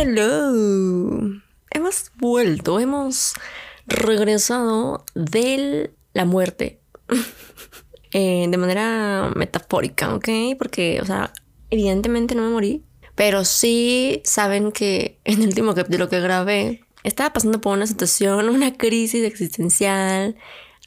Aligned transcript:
Hello. 0.00 1.24
Hemos 1.72 2.12
vuelto, 2.18 2.78
hemos 2.78 3.34
regresado 3.88 5.04
de 5.16 5.92
la 6.12 6.24
muerte. 6.24 6.80
Eh, 8.12 8.46
de 8.48 8.56
manera 8.56 9.30
metafórica, 9.36 10.14
¿ok? 10.14 10.28
Porque, 10.58 10.98
o 11.02 11.04
sea, 11.04 11.30
evidentemente 11.68 12.34
no 12.34 12.40
me 12.40 12.48
morí. 12.48 12.84
Pero 13.14 13.44
sí 13.44 14.22
saben 14.24 14.72
que 14.72 15.20
en 15.24 15.42
el 15.42 15.48
último 15.48 15.74
capítulo 15.74 16.08
que 16.08 16.18
grabé 16.18 16.80
estaba 17.04 17.34
pasando 17.34 17.60
por 17.60 17.76
una 17.76 17.86
situación, 17.86 18.48
una 18.48 18.72
crisis 18.72 19.24
existencial, 19.24 20.36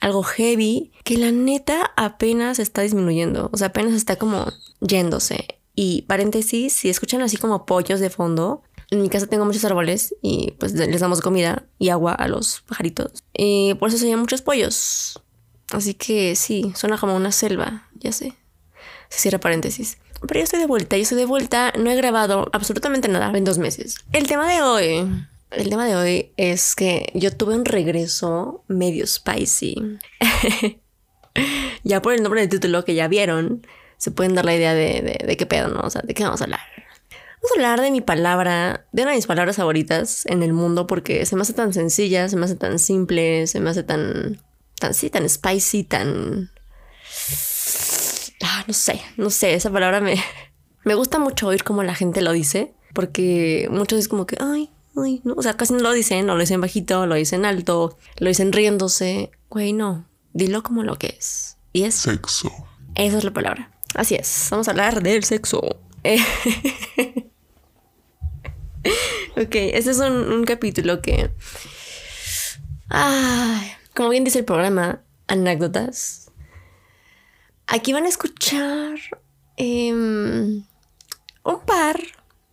algo 0.00 0.24
heavy, 0.24 0.90
que 1.04 1.16
la 1.16 1.30
neta 1.30 1.92
apenas 1.96 2.58
está 2.58 2.82
disminuyendo. 2.82 3.50
O 3.52 3.56
sea, 3.56 3.68
apenas 3.68 3.94
está 3.94 4.16
como 4.16 4.52
yéndose. 4.80 5.46
Y 5.76 6.02
paréntesis, 6.02 6.72
si 6.72 6.88
escuchan 6.88 7.22
así 7.22 7.36
como 7.36 7.66
pollos 7.66 8.00
de 8.00 8.10
fondo, 8.10 8.64
en 8.92 9.00
mi 9.00 9.08
casa 9.08 9.26
tengo 9.26 9.46
muchos 9.46 9.64
árboles 9.64 10.14
y 10.20 10.52
pues 10.58 10.74
les 10.74 11.00
damos 11.00 11.22
comida 11.22 11.64
y 11.78 11.88
agua 11.88 12.12
a 12.12 12.28
los 12.28 12.60
pajaritos. 12.60 13.24
Y 13.32 13.74
por 13.74 13.88
eso 13.88 13.96
se 13.96 14.14
muchos 14.16 14.42
pollos. 14.42 15.18
Así 15.70 15.94
que 15.94 16.36
sí, 16.36 16.72
suena 16.76 16.98
como 16.98 17.16
una 17.16 17.32
selva, 17.32 17.88
ya 17.94 18.12
sé. 18.12 18.34
Se 19.08 19.20
cierra 19.20 19.40
paréntesis. 19.40 19.96
Pero 20.20 20.40
yo 20.40 20.44
estoy 20.44 20.60
de 20.60 20.66
vuelta, 20.66 20.96
yo 20.96 21.04
estoy 21.04 21.16
de 21.16 21.24
vuelta, 21.24 21.72
no 21.78 21.90
he 21.90 21.96
grabado 21.96 22.50
absolutamente 22.52 23.08
nada 23.08 23.36
en 23.36 23.44
dos 23.44 23.56
meses. 23.56 23.96
El 24.12 24.26
tema 24.26 24.46
de 24.46 24.60
hoy, 24.60 25.10
el 25.50 25.70
tema 25.70 25.86
de 25.86 25.96
hoy 25.96 26.32
es 26.36 26.74
que 26.74 27.10
yo 27.14 27.34
tuve 27.34 27.54
un 27.54 27.64
regreso 27.64 28.62
medio 28.68 29.06
spicy. 29.06 29.98
ya 31.82 32.02
por 32.02 32.12
el 32.12 32.22
nombre 32.22 32.42
del 32.42 32.50
título 32.50 32.84
que 32.84 32.94
ya 32.94 33.08
vieron, 33.08 33.66
se 33.96 34.10
pueden 34.10 34.34
dar 34.34 34.44
la 34.44 34.54
idea 34.54 34.74
de, 34.74 35.00
de, 35.00 35.26
de 35.26 35.36
qué 35.38 35.46
pedo, 35.46 35.68
¿no? 35.68 35.80
O 35.80 35.88
sea, 35.88 36.02
de 36.02 36.12
qué 36.12 36.24
vamos 36.24 36.42
a 36.42 36.44
hablar. 36.44 36.60
Vamos 37.42 37.50
a 37.50 37.54
hablar 37.54 37.80
de 37.80 37.90
mi 37.90 38.00
palabra, 38.00 38.86
de 38.92 39.02
una 39.02 39.10
de 39.10 39.16
mis 39.16 39.26
palabras 39.26 39.56
favoritas 39.56 40.24
en 40.26 40.44
el 40.44 40.52
mundo 40.52 40.86
porque 40.86 41.26
se 41.26 41.34
me 41.34 41.42
hace 41.42 41.54
tan 41.54 41.72
sencilla, 41.74 42.28
se 42.28 42.36
me 42.36 42.44
hace 42.44 42.54
tan 42.54 42.78
simple, 42.78 43.48
se 43.48 43.58
me 43.58 43.70
hace 43.70 43.82
tan, 43.82 44.40
tan, 44.78 44.94
sí, 44.94 45.10
tan 45.10 45.28
spicy, 45.28 45.82
tan... 45.82 46.52
Ah, 48.44 48.64
no 48.68 48.72
sé, 48.72 49.02
no 49.16 49.30
sé, 49.30 49.54
esa 49.54 49.72
palabra 49.72 50.00
me, 50.00 50.22
me 50.84 50.94
gusta 50.94 51.18
mucho 51.18 51.48
oír 51.48 51.64
cómo 51.64 51.82
la 51.82 51.96
gente 51.96 52.22
lo 52.22 52.30
dice 52.30 52.74
porque 52.92 53.68
muchos 53.72 53.98
es 53.98 54.06
como 54.06 54.24
que, 54.24 54.36
ay, 54.40 54.70
ay, 54.96 55.20
no, 55.24 55.34
o 55.36 55.42
sea, 55.42 55.54
casi 55.54 55.72
no 55.72 55.80
lo 55.80 55.92
dicen, 55.92 56.26
no 56.26 56.34
lo 56.34 56.40
dicen 56.40 56.60
bajito, 56.60 57.06
lo 57.06 57.16
dicen 57.16 57.44
alto, 57.44 57.98
lo 58.18 58.28
dicen 58.28 58.52
riéndose. 58.52 59.32
Güey, 59.50 59.72
no, 59.72 60.06
dilo 60.32 60.62
como 60.62 60.84
lo 60.84 60.96
que 60.96 61.16
es. 61.18 61.56
Y 61.72 61.82
es... 61.84 61.96
Sexo. 61.96 62.52
Esa 62.94 63.18
es 63.18 63.24
la 63.24 63.32
palabra. 63.32 63.72
Así 63.94 64.14
es, 64.14 64.48
vamos 64.50 64.68
a 64.68 64.70
hablar 64.70 65.02
del 65.02 65.24
sexo. 65.24 65.60
ok, 69.36 69.54
este 69.54 69.90
es 69.90 69.98
un, 69.98 70.44
capítulo 70.44 71.00
que... 71.02 71.30
Ay, 72.88 73.72
como 73.94 74.10
bien 74.10 74.24
dice 74.24 74.40
el 74.40 74.44
programa, 74.44 75.02
anécdotas. 75.26 76.30
Aquí 77.66 77.92
van 77.92 78.04
a 78.04 78.08
escuchar 78.08 78.98
em, 79.56 80.64
un 81.44 81.60
par, 81.66 82.00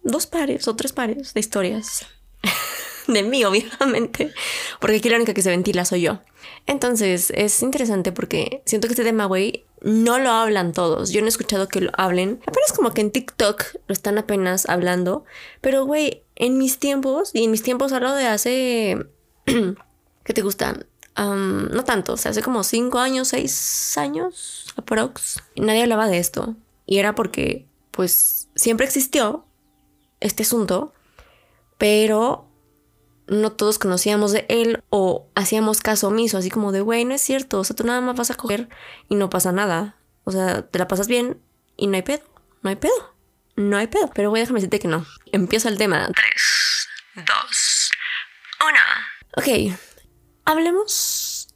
dos 0.04 0.28
pares 0.28 0.68
o 0.68 0.76
tres 0.76 0.94
pares 0.94 1.34
de 1.34 1.40
historias. 1.40 2.08
de 3.08 3.24
mí, 3.24 3.44
obviamente. 3.44 4.34
Porque 4.80 4.98
aquí 4.98 5.10
la 5.10 5.18
única 5.18 5.34
que 5.34 5.42
se 5.42 5.50
ventila 5.50 5.86
soy 5.86 6.02
yo. 6.02 6.22
Entonces, 6.68 7.32
es 7.36 7.62
interesante 7.62 8.12
porque 8.12 8.62
siento 8.66 8.88
que 8.88 8.94
este 8.94 9.04
tema, 9.04 9.26
güey, 9.26 9.66
no 9.82 10.20
lo 10.20 10.32
hablan 10.32 10.74
todos. 10.74 11.12
Yo 11.12 11.22
no 11.22 11.28
he 11.28 11.30
escuchado 11.30 11.68
que 11.68 11.82
lo 11.82 11.92
hablen. 11.98 12.42
Apenas 12.46 12.74
como 12.74 12.94
que 12.94 13.02
en 13.02 13.12
TikTok 13.12 13.64
lo 13.88 13.94
están 13.94 14.18
apenas 14.18 14.68
hablando. 14.68 15.24
Pero, 15.62 15.86
güey, 15.86 16.24
en 16.36 16.58
mis 16.58 16.80
tiempos, 16.80 17.32
y 17.34 17.44
en 17.44 17.52
mis 17.52 17.64
tiempos 17.64 17.92
hablo 17.94 18.14
de 18.14 18.28
hace... 18.28 18.98
¿Qué 19.46 20.34
te 20.34 20.42
gusta? 20.42 20.78
no 21.18 21.84
tanto, 21.84 22.14
o 22.14 22.18
sea, 22.18 22.32
hace 22.32 22.42
como 22.42 22.64
cinco 22.64 23.00
años, 23.00 23.28
seis 23.28 23.98
años, 23.98 24.68
aprox. 24.78 25.42
Nadie 25.58 25.84
hablaba 25.84 26.08
de 26.08 26.18
esto. 26.18 26.56
Y 26.86 27.00
era 27.00 27.14
porque, 27.14 27.68
pues, 27.92 28.48
siempre 28.56 28.86
existió 28.86 29.46
este 30.22 30.44
asunto, 30.44 30.94
pero 31.78 32.49
no 33.30 33.52
todos 33.52 33.80
conocíamos 33.80 34.32
de 34.32 34.46
él 34.50 34.84
o 34.90 35.30
hacíamos 35.36 35.82
caso 35.82 36.08
omiso, 36.08 36.38
así 36.38 36.50
como 36.50 36.72
de, 36.72 36.82
güey, 36.82 37.06
no 37.06 37.14
es 37.14 37.22
cierto, 37.22 37.60
o 37.60 37.64
sea, 37.64 37.76
tú 37.76 37.84
nada 37.84 38.02
más 38.02 38.16
vas 38.16 38.32
a 38.32 38.36
coger 38.36 38.70
y 39.08 39.16
no 39.16 39.30
pasa 39.30 39.52
nada. 39.52 39.96
O 40.24 40.32
sea, 40.32 40.68
te 40.68 40.80
la 40.80 40.88
pasas 40.88 41.08
bien 41.08 41.42
y 41.78 41.88
no 41.88 41.96
hay 41.96 42.02
pedo, 42.02 42.24
no 42.62 42.70
hay 42.70 42.76
pedo, 42.76 43.16
no 43.56 43.78
hay 43.78 43.88
pedo. 43.88 44.10
Pero 44.14 44.30
güey, 44.30 44.42
déjame 44.42 44.58
decirte 44.60 44.80
que 44.80 44.88
no. 44.88 45.06
Empieza 45.32 45.70
el 45.70 45.78
tema. 45.78 46.08
3, 47.16 47.26
2, 47.28 47.92
1. 48.68 48.78
Ok, 49.38 49.80
hablemos 50.46 51.48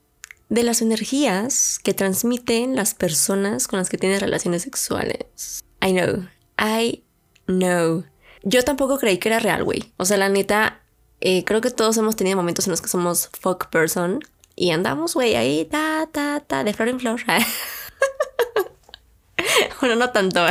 de 0.50 0.64
las 0.64 0.82
energías 0.82 1.80
que 1.84 1.94
transmiten 1.94 2.76
las 2.76 2.94
personas 2.94 3.68
con 3.68 3.80
las 3.80 3.90
que 3.90 3.98
tienes 3.98 4.22
relaciones 4.22 4.62
sexuales. 4.62 5.64
I 5.82 5.94
know, 5.94 6.28
I 6.60 7.04
know. 7.48 8.06
Yo 8.44 8.64
tampoco 8.64 9.00
creí 9.00 9.18
que 9.18 9.30
era 9.30 9.40
real, 9.40 9.64
güey. 9.64 9.94
O 9.98 10.06
sea, 10.06 10.18
la 10.18 10.30
neta, 10.30 10.83
eh, 11.26 11.46
creo 11.46 11.62
que 11.62 11.72
todos 11.72 11.96
hemos 11.96 12.18
tenido 12.18 12.36
momentos 12.36 12.68
en 12.68 12.72
los 12.72 12.82
que 12.82 12.90
somos 12.90 13.30
fuck 13.40 13.68
person 13.68 14.20
y 14.58 14.72
andamos, 14.72 15.14
güey, 15.14 15.36
ahí, 15.36 15.64
ta, 15.64 16.10
ta, 16.12 16.44
ta, 16.46 16.66
de 16.66 16.74
flor 16.74 16.90
en 16.90 17.00
flor. 17.00 17.22
bueno, 19.80 19.96
no 19.96 20.10
tanto. 20.10 20.46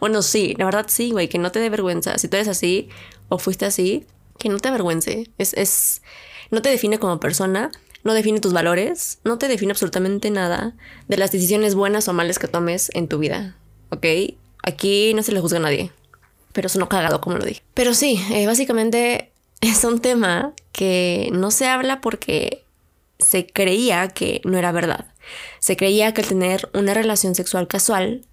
bueno, 0.00 0.22
sí, 0.22 0.56
la 0.58 0.64
verdad 0.64 0.86
sí, 0.88 1.12
güey, 1.12 1.28
que 1.28 1.38
no 1.38 1.52
te 1.52 1.60
dé 1.60 1.70
vergüenza. 1.70 2.18
Si 2.18 2.26
tú 2.26 2.36
eres 2.36 2.48
así 2.48 2.88
o 3.28 3.38
fuiste 3.38 3.66
así, 3.66 4.04
que 4.36 4.48
no 4.48 4.58
te 4.58 4.68
avergüence. 4.68 5.30
Es, 5.38 5.54
es, 5.54 6.02
no 6.50 6.60
te 6.60 6.70
define 6.70 6.98
como 6.98 7.20
persona, 7.20 7.70
no 8.02 8.12
define 8.12 8.40
tus 8.40 8.52
valores, 8.52 9.20
no 9.22 9.38
te 9.38 9.46
define 9.46 9.70
absolutamente 9.70 10.28
nada 10.30 10.74
de 11.06 11.18
las 11.18 11.30
decisiones 11.30 11.76
buenas 11.76 12.08
o 12.08 12.14
malas 12.14 12.40
que 12.40 12.48
tomes 12.48 12.90
en 12.94 13.06
tu 13.06 13.20
vida. 13.20 13.56
¿Ok? 13.90 14.06
Aquí 14.64 15.14
no 15.14 15.22
se 15.22 15.30
le 15.30 15.40
juzga 15.40 15.58
a 15.58 15.62
nadie. 15.62 15.92
Pero 16.52 16.66
eso 16.66 16.80
no 16.80 16.88
cagado, 16.88 17.20
como 17.20 17.38
lo 17.38 17.44
dije. 17.44 17.62
Pero 17.74 17.94
sí, 17.94 18.20
eh, 18.32 18.44
básicamente 18.46 19.30
es 19.60 19.84
un 19.84 20.00
tema 20.00 20.54
que 20.72 21.28
no 21.32 21.50
se 21.50 21.66
habla 21.66 22.00
porque 22.00 22.64
se 23.18 23.46
creía 23.46 24.08
que 24.08 24.40
no 24.44 24.58
era 24.58 24.72
verdad. 24.72 25.06
Se 25.58 25.76
creía 25.76 26.14
que 26.14 26.22
el 26.22 26.28
tener 26.28 26.70
una 26.74 26.94
relación 26.94 27.34
sexual 27.34 27.68
casual 27.68 28.26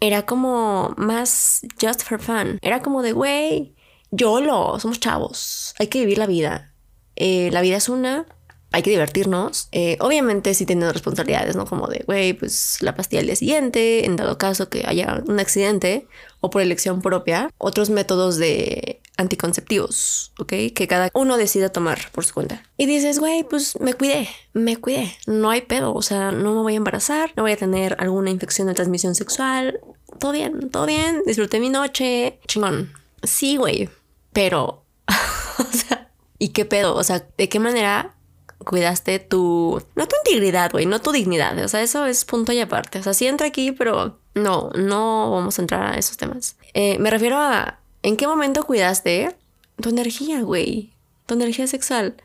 era 0.00 0.26
como 0.26 0.94
más 0.96 1.62
just 1.80 2.02
for 2.02 2.20
fun. 2.20 2.58
Era 2.62 2.80
como 2.80 3.02
de, 3.02 3.12
güey, 3.12 3.74
YOLO, 4.10 4.78
somos 4.80 5.00
chavos, 5.00 5.74
hay 5.78 5.88
que 5.88 6.00
vivir 6.00 6.18
la 6.18 6.26
vida. 6.26 6.74
Eh, 7.16 7.50
la 7.52 7.60
vida 7.60 7.76
es 7.76 7.88
una, 7.88 8.26
hay 8.72 8.82
que 8.82 8.90
divertirnos. 8.90 9.68
Eh, 9.72 9.96
obviamente 10.00 10.54
sí 10.54 10.64
teniendo 10.66 10.92
responsabilidades, 10.92 11.56
¿no? 11.56 11.66
Como 11.66 11.86
de, 11.86 12.02
güey, 12.06 12.32
pues 12.32 12.78
la 12.80 12.94
pastilla 12.94 13.20
al 13.20 13.26
día 13.26 13.36
siguiente, 13.36 14.04
en 14.04 14.16
dado 14.16 14.38
caso 14.38 14.68
que 14.68 14.84
haya 14.86 15.22
un 15.26 15.40
accidente 15.40 16.06
o 16.40 16.50
por 16.50 16.62
elección 16.62 17.02
propia. 17.02 17.50
Otros 17.58 17.90
métodos 17.90 18.36
de 18.36 19.00
anticonceptivos, 19.20 20.32
¿ok? 20.38 20.52
Que 20.74 20.86
cada 20.88 21.10
uno 21.14 21.36
decida 21.36 21.68
tomar 21.68 22.10
por 22.10 22.24
su 22.24 22.34
cuenta. 22.34 22.62
Y 22.76 22.86
dices, 22.86 23.18
güey, 23.18 23.44
pues 23.44 23.78
me 23.80 23.94
cuidé, 23.94 24.28
me 24.52 24.76
cuidé, 24.76 25.14
no 25.26 25.50
hay 25.50 25.60
pedo, 25.60 25.94
o 25.94 26.02
sea, 26.02 26.32
no 26.32 26.54
me 26.54 26.62
voy 26.62 26.74
a 26.74 26.78
embarazar, 26.78 27.32
no 27.36 27.42
voy 27.42 27.52
a 27.52 27.56
tener 27.56 27.96
alguna 28.00 28.30
infección 28.30 28.68
de 28.68 28.74
transmisión 28.74 29.14
sexual, 29.14 29.80
todo 30.18 30.32
bien, 30.32 30.70
todo 30.70 30.86
bien, 30.86 31.22
disfruté 31.26 31.60
mi 31.60 31.68
noche, 31.68 32.40
chingón. 32.46 32.92
Sí, 33.22 33.56
güey, 33.56 33.90
pero, 34.32 34.84
o 35.58 35.76
sea, 35.76 36.10
¿y 36.38 36.48
qué 36.48 36.64
pedo? 36.64 36.94
O 36.94 37.04
sea, 37.04 37.26
¿de 37.36 37.48
qué 37.48 37.60
manera 37.60 38.16
cuidaste 38.64 39.18
tu, 39.18 39.82
no 39.96 40.06
tu 40.06 40.16
integridad, 40.16 40.70
güey, 40.70 40.86
no 40.86 41.00
tu 41.00 41.12
dignidad. 41.12 41.58
O 41.64 41.68
sea, 41.68 41.82
eso 41.82 42.06
es 42.06 42.24
punto 42.24 42.52
y 42.52 42.60
aparte. 42.60 42.98
O 42.98 43.02
sea, 43.02 43.14
sí 43.14 43.26
entra 43.26 43.46
aquí, 43.46 43.72
pero 43.72 44.18
no, 44.34 44.70
no 44.74 45.30
vamos 45.30 45.58
a 45.58 45.62
entrar 45.62 45.94
a 45.94 45.98
esos 45.98 46.16
temas. 46.16 46.56
Eh, 46.74 46.98
me 46.98 47.10
refiero 47.10 47.38
a 47.38 47.79
en 48.02 48.16
qué 48.16 48.26
momento 48.26 48.64
cuidaste 48.64 49.36
tu 49.80 49.88
energía, 49.88 50.42
güey, 50.42 50.92
tu 51.26 51.34
energía 51.34 51.66
sexual. 51.66 52.16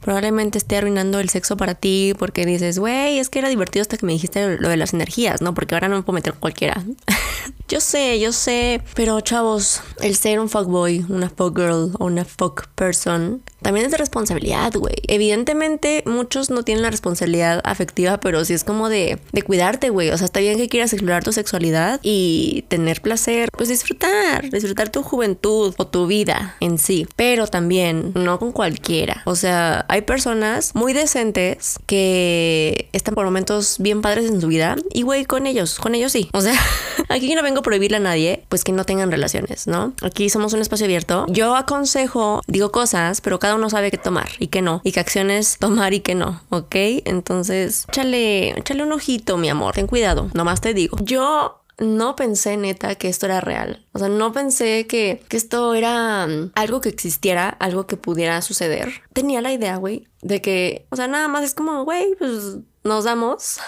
Probablemente 0.00 0.58
esté 0.58 0.76
arruinando 0.76 1.20
el 1.20 1.28
sexo 1.28 1.56
para 1.56 1.74
ti 1.74 2.14
porque 2.18 2.46
dices, 2.46 2.78
güey, 2.78 3.18
es 3.18 3.28
que 3.28 3.38
era 3.40 3.48
divertido 3.48 3.82
hasta 3.82 3.96
que 3.96 4.06
me 4.06 4.12
dijiste 4.12 4.58
lo 4.58 4.68
de 4.68 4.76
las 4.76 4.94
energías, 4.94 5.40
¿no? 5.42 5.54
Porque 5.54 5.74
ahora 5.74 5.88
no 5.88 5.96
me 5.96 6.02
puedo 6.02 6.14
meter 6.14 6.34
cualquiera. 6.34 6.84
yo 7.68 7.80
sé, 7.80 8.18
yo 8.20 8.32
sé. 8.32 8.82
Pero 8.94 9.20
chavos, 9.20 9.82
el 10.00 10.16
ser 10.16 10.40
un 10.40 10.48
fuckboy, 10.48 11.04
una 11.08 11.28
fuckgirl 11.30 11.92
o 11.98 12.04
una 12.06 12.24
fuck 12.24 12.68
person 12.68 13.42
también 13.62 13.86
es 13.86 13.92
de 13.92 13.98
responsabilidad, 13.98 14.72
güey. 14.74 14.94
Evidentemente, 15.08 16.04
muchos 16.06 16.48
no 16.48 16.62
tienen 16.62 16.82
la 16.82 16.90
responsabilidad 16.90 17.60
afectiva, 17.64 18.18
pero 18.20 18.44
sí 18.44 18.54
es 18.54 18.62
como 18.62 18.88
de, 18.88 19.18
de 19.32 19.42
cuidarte, 19.42 19.90
güey. 19.90 20.10
O 20.10 20.16
sea, 20.16 20.26
está 20.26 20.40
bien 20.40 20.58
que 20.58 20.68
quieras 20.68 20.92
explorar 20.92 21.24
tu 21.24 21.32
sexualidad 21.32 21.98
y 22.02 22.64
tener 22.68 23.02
placer, 23.02 23.48
pues 23.50 23.68
disfrutar, 23.68 24.48
disfrutar 24.50 24.90
tu 24.90 25.02
juventud 25.02 25.74
o 25.76 25.86
tu 25.86 26.06
vida 26.06 26.56
en 26.60 26.78
sí. 26.78 27.08
Pero 27.16 27.48
también, 27.48 28.12
no 28.14 28.38
con 28.38 28.52
cualquiera. 28.52 29.22
O 29.24 29.34
sea, 29.34 29.84
hay 29.88 30.02
personas 30.02 30.74
muy 30.74 30.92
decentes 30.92 31.78
que 31.86 32.88
están 32.92 33.14
por 33.14 33.24
momentos 33.24 33.76
bien 33.78 34.02
padres 34.02 34.30
en 34.30 34.40
su 34.40 34.46
vida 34.46 34.76
y, 34.92 35.02
güey, 35.02 35.24
con 35.24 35.46
ellos, 35.46 35.78
con 35.78 35.94
ellos 35.94 36.12
sí. 36.12 36.28
O 36.32 36.40
sea, 36.40 36.58
aquí 37.08 37.34
no 37.34 37.42
vengo 37.42 37.60
a 37.60 37.62
prohibirle 37.62 37.96
a 37.96 38.00
nadie, 38.00 38.44
pues 38.48 38.64
que 38.64 38.72
no 38.72 38.84
tengan 38.84 39.10
relaciones, 39.10 39.66
¿no? 39.66 39.94
Aquí 40.02 40.30
somos 40.30 40.52
un 40.52 40.60
espacio 40.60 40.84
abierto. 40.84 41.26
Yo 41.28 41.56
aconsejo, 41.56 42.42
digo 42.46 42.70
cosas, 42.70 43.20
pero 43.20 43.38
cada 43.38 43.54
uno 43.54 43.70
sabe 43.70 43.90
qué 43.90 43.98
tomar 43.98 44.28
y 44.38 44.48
qué 44.48 44.62
no, 44.62 44.80
y 44.84 44.92
qué 44.92 45.00
acciones 45.00 45.56
tomar 45.58 45.94
y 45.94 46.00
qué 46.00 46.14
no, 46.14 46.42
¿ok? 46.50 46.74
Entonces, 47.04 47.84
échale, 47.88 48.58
échale 48.58 48.82
un 48.82 48.92
ojito, 48.92 49.38
mi 49.38 49.48
amor, 49.48 49.74
ten 49.74 49.86
cuidado, 49.86 50.30
nomás 50.34 50.60
te 50.60 50.74
digo. 50.74 50.98
Yo 51.00 51.62
no 51.78 52.16
pensé 52.16 52.56
neta 52.56 52.94
que 52.96 53.08
esto 53.08 53.26
era 53.26 53.40
real. 53.40 53.86
O 53.92 53.98
sea, 53.98 54.08
no 54.08 54.32
pensé 54.32 54.86
que, 54.86 55.22
que, 55.28 55.36
esto 55.36 55.74
era 55.74 56.26
mm, 56.26 56.52
algo 56.54 56.80
que 56.80 56.88
existiera, 56.88 57.48
algo 57.48 57.86
que 57.86 57.96
pudiera 57.96 58.42
suceder. 58.42 59.02
Tenía 59.12 59.40
la 59.40 59.52
idea, 59.52 59.76
güey, 59.76 60.08
de 60.22 60.42
que, 60.42 60.86
o 60.90 60.96
sea, 60.96 61.06
nada 61.06 61.28
más 61.28 61.44
es 61.44 61.54
como, 61.54 61.84
güey, 61.84 62.14
pues 62.18 62.58
nos 62.84 63.04
damos, 63.04 63.58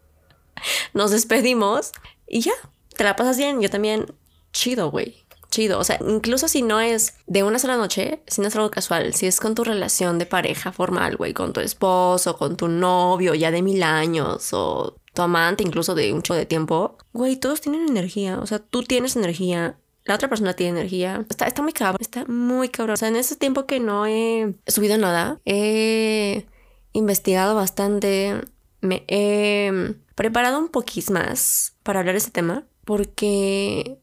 nos 0.94 1.10
despedimos 1.10 1.92
y 2.26 2.40
ya, 2.40 2.54
te 2.96 3.04
la 3.04 3.16
pasas 3.16 3.36
bien, 3.36 3.60
yo 3.60 3.70
también, 3.70 4.06
chido, 4.52 4.90
güey 4.90 5.28
chido. 5.50 5.78
O 5.78 5.84
sea, 5.84 5.98
incluso 6.06 6.48
si 6.48 6.62
no 6.62 6.80
es 6.80 7.14
de 7.26 7.42
una 7.42 7.58
sola 7.58 7.76
noche, 7.76 8.22
si 8.26 8.40
no 8.40 8.48
es 8.48 8.56
algo 8.56 8.70
casual, 8.70 9.14
si 9.14 9.26
es 9.26 9.40
con 9.40 9.54
tu 9.54 9.64
relación 9.64 10.18
de 10.18 10.26
pareja 10.26 10.72
formal, 10.72 11.16
güey, 11.16 11.32
con 11.32 11.52
tu 11.52 11.60
esposo, 11.60 12.36
con 12.36 12.56
tu 12.56 12.68
novio 12.68 13.34
ya 13.34 13.50
de 13.50 13.62
mil 13.62 13.82
años 13.82 14.52
o 14.52 14.96
tu 15.18 15.22
amante 15.22 15.64
incluso 15.64 15.96
de 15.96 16.12
un 16.12 16.22
chico 16.22 16.36
de 16.36 16.46
tiempo, 16.46 16.96
güey, 17.12 17.34
todos 17.34 17.60
tienen 17.60 17.88
energía. 17.88 18.38
O 18.38 18.46
sea, 18.46 18.60
tú 18.60 18.84
tienes 18.84 19.16
energía. 19.16 19.76
La 20.04 20.14
otra 20.14 20.28
persona 20.28 20.54
tiene 20.54 20.78
energía. 20.78 21.26
Está, 21.28 21.48
está 21.48 21.60
muy 21.60 21.72
cabrón. 21.72 21.98
Está 22.00 22.24
muy 22.26 22.68
cabrón. 22.68 22.94
O 22.94 22.96
sea, 22.96 23.08
en 23.08 23.16
ese 23.16 23.34
tiempo 23.34 23.66
que 23.66 23.80
no 23.80 24.06
he 24.06 24.54
subido 24.68 24.96
nada, 24.96 25.40
he 25.44 26.46
investigado 26.92 27.56
bastante. 27.56 28.42
Me 28.80 29.02
he 29.08 29.96
preparado 30.14 30.60
un 30.60 30.68
poquís 30.68 31.10
más 31.10 31.74
para 31.82 31.98
hablar 31.98 32.14
de 32.14 32.18
este 32.18 32.30
tema. 32.30 32.62
Porque 32.84 33.98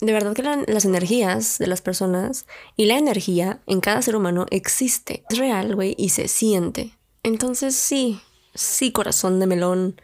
de 0.00 0.12
verdad 0.12 0.34
que 0.34 0.42
las 0.42 0.84
energías 0.84 1.58
de 1.58 1.68
las 1.68 1.82
personas 1.82 2.46
y 2.76 2.86
la 2.86 2.98
energía 2.98 3.60
en 3.68 3.80
cada 3.80 4.02
ser 4.02 4.16
humano 4.16 4.46
existe. 4.50 5.22
Es 5.30 5.38
real, 5.38 5.76
güey, 5.76 5.94
y 5.96 6.08
se 6.08 6.26
siente. 6.26 6.98
Entonces 7.22 7.76
sí, 7.76 8.20
sí, 8.56 8.90
corazón 8.90 9.38
de 9.38 9.46
melón. 9.46 9.94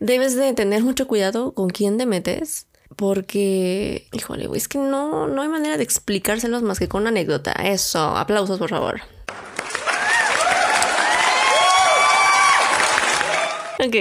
Debes 0.00 0.36
de 0.36 0.52
tener 0.54 0.82
mucho 0.82 1.08
cuidado 1.08 1.52
con 1.52 1.70
quién 1.70 1.98
te 1.98 2.06
metes. 2.06 2.66
Porque, 2.96 4.08
híjole, 4.12 4.48
es 4.54 4.66
que 4.66 4.78
no, 4.78 5.28
no 5.28 5.42
hay 5.42 5.48
manera 5.48 5.76
de 5.76 5.84
explicárselos 5.84 6.62
más 6.62 6.78
que 6.78 6.88
con 6.88 7.02
una 7.02 7.10
anécdota. 7.10 7.52
Eso, 7.52 8.00
aplausos, 8.16 8.58
por 8.58 8.70
favor. 8.70 9.00
Ok, 13.80 13.94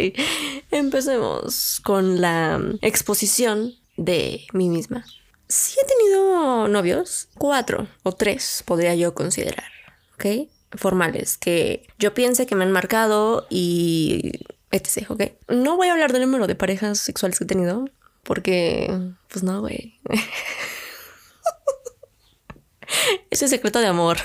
empecemos 0.71 1.79
con 1.83 2.19
la 2.19 2.59
exposición 2.81 3.75
de 3.95 4.47
mí 4.53 4.69
misma. 4.69 5.05
Sí 5.47 5.77
he 5.79 5.85
tenido 5.85 6.67
novios, 6.67 7.29
cuatro 7.37 7.87
o 8.01 8.11
tres 8.11 8.63
podría 8.65 8.95
yo 8.95 9.13
considerar, 9.13 9.69
¿ok? 10.15 10.49
Formales, 10.71 11.37
que 11.37 11.85
yo 11.99 12.13
piense 12.15 12.47
que 12.47 12.55
me 12.55 12.63
han 12.63 12.71
marcado 12.71 13.45
y 13.51 14.31
etc, 14.71 15.09
¿ok? 15.09 15.23
No 15.47 15.77
voy 15.77 15.87
a 15.87 15.93
hablar 15.93 16.13
del 16.13 16.23
número 16.23 16.47
de 16.47 16.55
parejas 16.55 16.99
sexuales 16.99 17.37
que 17.37 17.45
he 17.45 17.47
tenido, 17.47 17.89
porque, 18.23 18.93
pues 19.29 19.43
no, 19.43 19.61
güey. 19.61 19.99
Ese 23.29 23.47
secreto 23.47 23.79
de 23.79 23.87
amor. 23.87 24.17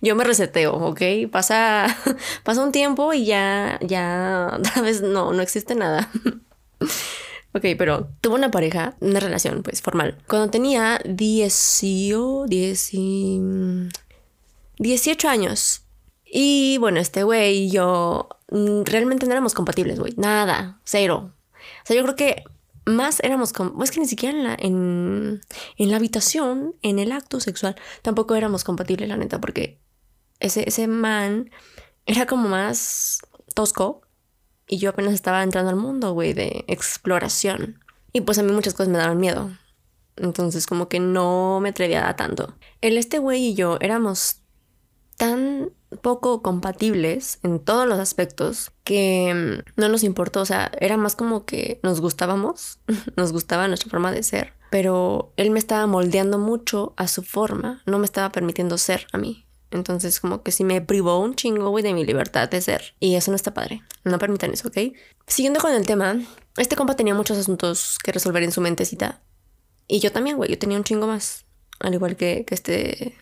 Yo 0.00 0.14
me 0.14 0.24
reseteo, 0.24 0.74
¿ok? 0.74 1.00
Pasa, 1.30 1.96
pasa 2.44 2.62
un 2.62 2.72
tiempo 2.72 3.12
y 3.12 3.26
ya, 3.26 3.78
ya, 3.82 4.58
tal 4.74 4.84
vez 4.84 5.02
no, 5.02 5.32
no 5.32 5.42
existe 5.42 5.74
nada. 5.74 6.10
Ok, 7.52 7.64
pero 7.78 8.10
tuvo 8.20 8.34
una 8.34 8.50
pareja, 8.50 8.96
una 9.00 9.20
relación, 9.20 9.62
pues, 9.62 9.82
formal. 9.82 10.18
Cuando 10.28 10.50
tenía 10.50 11.00
18, 11.04 12.46
18 14.78 15.28
años. 15.28 15.82
Y 16.24 16.76
bueno, 16.78 17.00
este 17.00 17.22
güey 17.22 17.64
y 17.64 17.70
yo 17.70 18.28
realmente 18.48 19.26
no 19.26 19.32
éramos 19.32 19.54
compatibles, 19.54 19.98
güey. 19.98 20.14
Nada, 20.16 20.80
cero. 20.84 21.34
O 21.54 21.86
sea, 21.86 21.96
yo 21.96 22.02
creo 22.02 22.16
que 22.16 22.44
más 22.84 23.20
éramos 23.20 23.52
como, 23.52 23.82
es 23.82 23.90
que 23.90 24.00
ni 24.00 24.06
siquiera 24.06 24.36
en 24.36 24.44
la, 24.44 24.54
en, 24.58 25.40
en 25.76 25.90
la 25.90 25.96
habitación, 25.96 26.74
en 26.82 26.98
el 26.98 27.12
acto 27.12 27.40
sexual, 27.40 27.76
tampoco 28.02 28.36
éramos 28.36 28.62
compatibles, 28.62 29.08
la 29.08 29.16
neta, 29.16 29.40
porque 29.40 29.80
ese, 30.38 30.68
ese 30.68 30.86
man 30.86 31.50
era 32.06 32.26
como 32.26 32.48
más 32.48 33.20
tosco 33.54 34.02
y 34.68 34.78
yo 34.78 34.90
apenas 34.90 35.14
estaba 35.14 35.42
entrando 35.42 35.70
al 35.70 35.76
mundo, 35.76 36.12
güey, 36.12 36.32
de 36.32 36.64
exploración. 36.68 37.80
Y 38.12 38.20
pues 38.22 38.38
a 38.38 38.42
mí 38.42 38.52
muchas 38.52 38.74
cosas 38.74 38.88
me 38.88 38.98
daban 38.98 39.18
miedo. 39.18 39.50
Entonces 40.16 40.66
como 40.66 40.88
que 40.88 41.00
no 41.00 41.60
me 41.60 41.70
atrevía 41.70 42.08
a 42.08 42.16
tanto. 42.16 42.56
El 42.80 42.96
este 42.96 43.18
güey 43.18 43.48
y 43.48 43.54
yo 43.54 43.78
éramos 43.80 44.40
tan 45.16 45.70
poco 45.96 46.42
compatibles 46.42 47.38
en 47.42 47.58
todos 47.58 47.86
los 47.86 47.98
aspectos 47.98 48.72
que 48.84 49.32
mm, 49.34 49.80
no 49.80 49.88
nos 49.88 50.02
importó, 50.02 50.40
o 50.40 50.46
sea, 50.46 50.70
era 50.80 50.96
más 50.96 51.16
como 51.16 51.44
que 51.44 51.80
nos 51.82 52.00
gustábamos, 52.00 52.78
nos 53.16 53.32
gustaba 53.32 53.68
nuestra 53.68 53.90
forma 53.90 54.12
de 54.12 54.22
ser, 54.22 54.52
pero 54.70 55.32
él 55.36 55.50
me 55.50 55.58
estaba 55.58 55.86
moldeando 55.86 56.38
mucho 56.38 56.94
a 56.96 57.08
su 57.08 57.22
forma, 57.22 57.82
no 57.86 57.98
me 57.98 58.04
estaba 58.04 58.30
permitiendo 58.30 58.78
ser 58.78 59.06
a 59.12 59.18
mí. 59.18 59.46
Entonces, 59.70 60.20
como 60.20 60.42
que 60.42 60.52
sí 60.52 60.64
me 60.64 60.80
privó 60.80 61.18
un 61.20 61.34
chingo, 61.34 61.70
güey, 61.70 61.82
de 61.82 61.92
mi 61.92 62.04
libertad 62.04 62.48
de 62.48 62.60
ser. 62.60 62.94
Y 63.00 63.16
eso 63.16 63.32
no 63.32 63.36
está 63.36 63.52
padre. 63.52 63.82
No 64.04 64.18
permitan 64.18 64.52
eso, 64.52 64.68
¿ok? 64.68 64.78
Siguiendo 65.26 65.60
con 65.60 65.72
el 65.72 65.84
tema, 65.84 66.20
este 66.56 66.76
compa 66.76 66.94
tenía 66.94 67.14
muchos 67.14 67.36
asuntos 67.36 67.98
que 68.02 68.12
resolver 68.12 68.42
en 68.44 68.52
su 68.52 68.60
mentecita. 68.60 69.22
Y 69.88 69.98
yo 69.98 70.12
también, 70.12 70.36
güey, 70.36 70.50
yo 70.50 70.58
tenía 70.58 70.78
un 70.78 70.84
chingo 70.84 71.06
más. 71.06 71.46
Al 71.80 71.94
igual 71.94 72.16
que, 72.16 72.44
que 72.44 72.54
este 72.54 73.16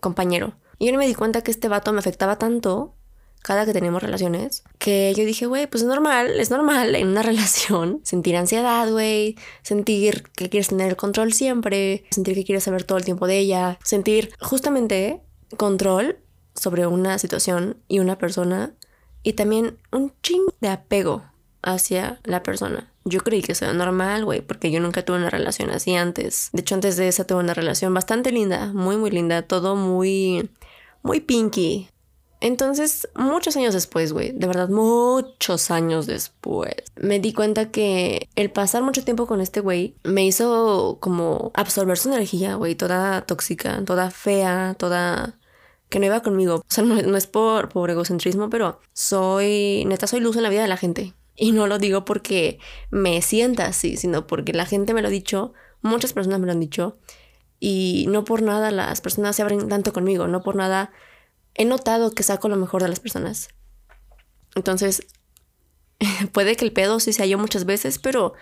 compañero. 0.00 0.54
Y 0.78 0.86
yo 0.86 0.92
no 0.92 0.98
me 0.98 1.06
di 1.06 1.14
cuenta 1.14 1.42
que 1.42 1.50
este 1.50 1.68
vato 1.68 1.92
me 1.92 1.98
afectaba 1.98 2.36
tanto 2.36 2.94
cada 3.42 3.64
que 3.64 3.72
teníamos 3.72 4.02
relaciones, 4.02 4.64
que 4.78 5.14
yo 5.16 5.24
dije, 5.24 5.46
güey, 5.46 5.66
pues 5.66 5.82
es 5.82 5.88
normal, 5.88 6.38
es 6.38 6.50
normal 6.50 6.94
en 6.94 7.08
una 7.08 7.22
relación 7.30 8.00
sentir 8.04 8.36
ansiedad, 8.36 8.90
güey, 8.90 9.36
sentir 9.62 10.24
que 10.36 10.48
quieres 10.48 10.68
tener 10.68 10.88
el 10.88 10.96
control 10.96 11.32
siempre, 11.32 12.04
sentir 12.10 12.34
que 12.34 12.44
quieres 12.44 12.64
saber 12.64 12.84
todo 12.84 12.98
el 12.98 13.04
tiempo 13.04 13.26
de 13.26 13.38
ella, 13.38 13.78
sentir 13.84 14.32
justamente 14.40 15.22
control 15.56 16.18
sobre 16.54 16.86
una 16.86 17.18
situación 17.18 17.76
y 17.86 18.00
una 18.00 18.18
persona 18.18 18.74
y 19.22 19.34
también 19.34 19.78
un 19.92 20.12
ching 20.22 20.46
de 20.60 20.68
apego 20.68 21.22
hacia 21.62 22.20
la 22.24 22.42
persona. 22.42 22.92
Yo 23.04 23.20
creí 23.20 23.42
que 23.42 23.52
eso 23.52 23.64
era 23.64 23.74
normal, 23.74 24.24
güey, 24.24 24.42
porque 24.42 24.70
yo 24.70 24.80
nunca 24.80 25.04
tuve 25.04 25.16
una 25.16 25.30
relación 25.30 25.70
así 25.70 25.94
antes. 25.94 26.50
De 26.52 26.60
hecho, 26.60 26.74
antes 26.74 26.96
de 26.96 27.08
esa 27.08 27.26
tuve 27.26 27.40
una 27.40 27.54
relación 27.54 27.94
bastante 27.94 28.32
linda, 28.32 28.72
muy, 28.74 28.96
muy 28.96 29.10
linda, 29.10 29.42
todo 29.42 29.76
muy, 29.76 30.50
muy 31.02 31.20
pinky. 31.20 31.88
Entonces, 32.40 33.08
muchos 33.16 33.56
años 33.56 33.74
después, 33.74 34.12
güey, 34.12 34.30
de 34.30 34.46
verdad, 34.46 34.68
muchos 34.68 35.72
años 35.72 36.06
después, 36.06 36.74
me 36.94 37.18
di 37.18 37.32
cuenta 37.32 37.72
que 37.72 38.28
el 38.36 38.50
pasar 38.52 38.84
mucho 38.84 39.04
tiempo 39.04 39.26
con 39.26 39.40
este 39.40 39.60
güey 39.60 39.96
me 40.04 40.24
hizo 40.24 40.98
como 41.00 41.50
absorber 41.54 41.98
su 41.98 42.10
energía, 42.10 42.54
güey, 42.54 42.76
toda 42.76 43.22
tóxica, 43.26 43.84
toda 43.84 44.12
fea, 44.12 44.76
toda 44.78 45.38
que 45.88 45.98
no 45.98 46.06
iba 46.06 46.22
conmigo. 46.22 46.56
O 46.56 46.64
sea, 46.68 46.84
no, 46.84 47.16
es 47.16 47.26
por, 47.26 47.68
por 47.70 47.90
egocentrismo, 47.90 48.50
pero 48.50 48.80
soy, 48.92 49.84
neta, 49.86 50.06
soy 50.06 50.20
luz 50.20 50.36
en 50.36 50.42
la 50.42 50.50
vida 50.50 50.62
de 50.62 50.68
la 50.68 50.76
gente. 50.76 51.14
Y 51.34 51.52
no 51.52 51.66
lo 51.66 51.78
digo 51.78 52.04
porque 52.04 52.58
me 52.90 53.22
sienta 53.22 53.66
así, 53.66 53.96
sino 53.96 54.26
porque 54.26 54.52
la 54.52 54.66
gente 54.66 54.94
me 54.94 55.02
lo 55.02 55.08
ha 55.08 55.10
dicho, 55.10 55.54
muchas 55.82 56.12
personas 56.12 56.40
me 56.40 56.46
lo 56.46 56.52
han 56.52 56.60
dicho, 56.60 56.98
y 57.60 58.06
no 58.08 58.24
por 58.24 58.42
nada 58.42 58.70
las 58.70 59.00
personas 59.00 59.36
se 59.36 59.42
abren 59.42 59.68
tanto 59.68 59.92
conmigo, 59.92 60.26
no 60.26 60.42
por 60.42 60.56
nada 60.56 60.92
he 61.54 61.64
notado 61.64 62.12
que 62.12 62.22
saco 62.22 62.48
lo 62.48 62.56
mejor 62.56 62.82
de 62.82 62.88
las 62.88 63.00
personas. 63.00 63.48
Entonces, 64.54 65.02
puede 66.32 66.56
que 66.56 66.64
el 66.64 66.72
pedo 66.72 67.00
sí 67.00 67.12
sea 67.12 67.26
yo 67.26 67.38
muchas 67.38 67.64
veces, 67.64 67.98
pero 67.98 68.34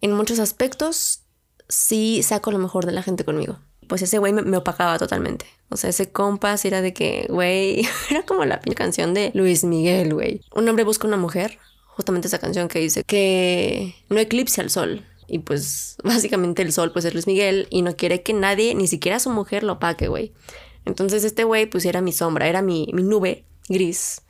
en 0.00 0.12
muchos 0.12 0.38
aspectos 0.38 1.22
sí 1.68 2.22
saco 2.22 2.50
lo 2.50 2.58
mejor 2.58 2.86
de 2.86 2.92
la 2.92 3.02
gente 3.02 3.24
conmigo. 3.24 3.58
pues 3.88 4.02
ese 4.02 4.18
güey 4.18 4.32
me, 4.32 4.56
opacaba 4.56 4.98
totalmente. 4.98 5.46
O 5.70 5.76
sea, 5.76 5.90
ese 5.90 6.10
compas 6.12 6.64
era 6.64 6.82
de 6.82 6.92
que, 6.92 7.26
güey, 7.30 7.86
era 8.10 8.22
como 8.24 8.44
la 8.44 8.60
canción 8.60 9.14
de 9.14 9.30
Luis 9.34 9.64
Miguel, 9.64 10.14
güey. 10.14 10.42
Un 10.54 10.68
hombre 10.68 10.84
busca 10.84 11.06
una 11.06 11.16
mujer, 11.16 11.58
justamente 11.86 12.28
esa 12.28 12.38
canción 12.38 12.68
que 12.68 12.80
dice 12.80 13.02
que 13.04 13.94
no 14.10 14.18
eclipse 14.18 14.60
al 14.60 14.70
sol. 14.70 15.06
Y 15.28 15.40
pues 15.40 15.96
básicamente 16.02 16.62
el 16.62 16.72
sol 16.72 16.92
pues 16.92 17.04
es 17.04 17.12
Luis 17.14 17.26
Miguel 17.26 17.68
y 17.70 17.82
no 17.82 17.94
quiere 17.96 18.22
que 18.22 18.32
nadie, 18.32 18.74
ni 18.74 18.88
siquiera 18.88 19.20
su 19.20 19.30
mujer, 19.30 19.62
lo 19.62 19.74
opaque, 19.74 20.08
güey. 20.08 20.32
Entonces 20.84 21.22
este 21.22 21.44
güey 21.44 21.66
pues 21.66 21.84
era 21.84 22.00
mi 22.00 22.12
sombra, 22.12 22.48
era 22.48 22.62
mi, 22.62 22.88
mi 22.92 23.02
nube 23.02 23.44
gris 23.68 24.22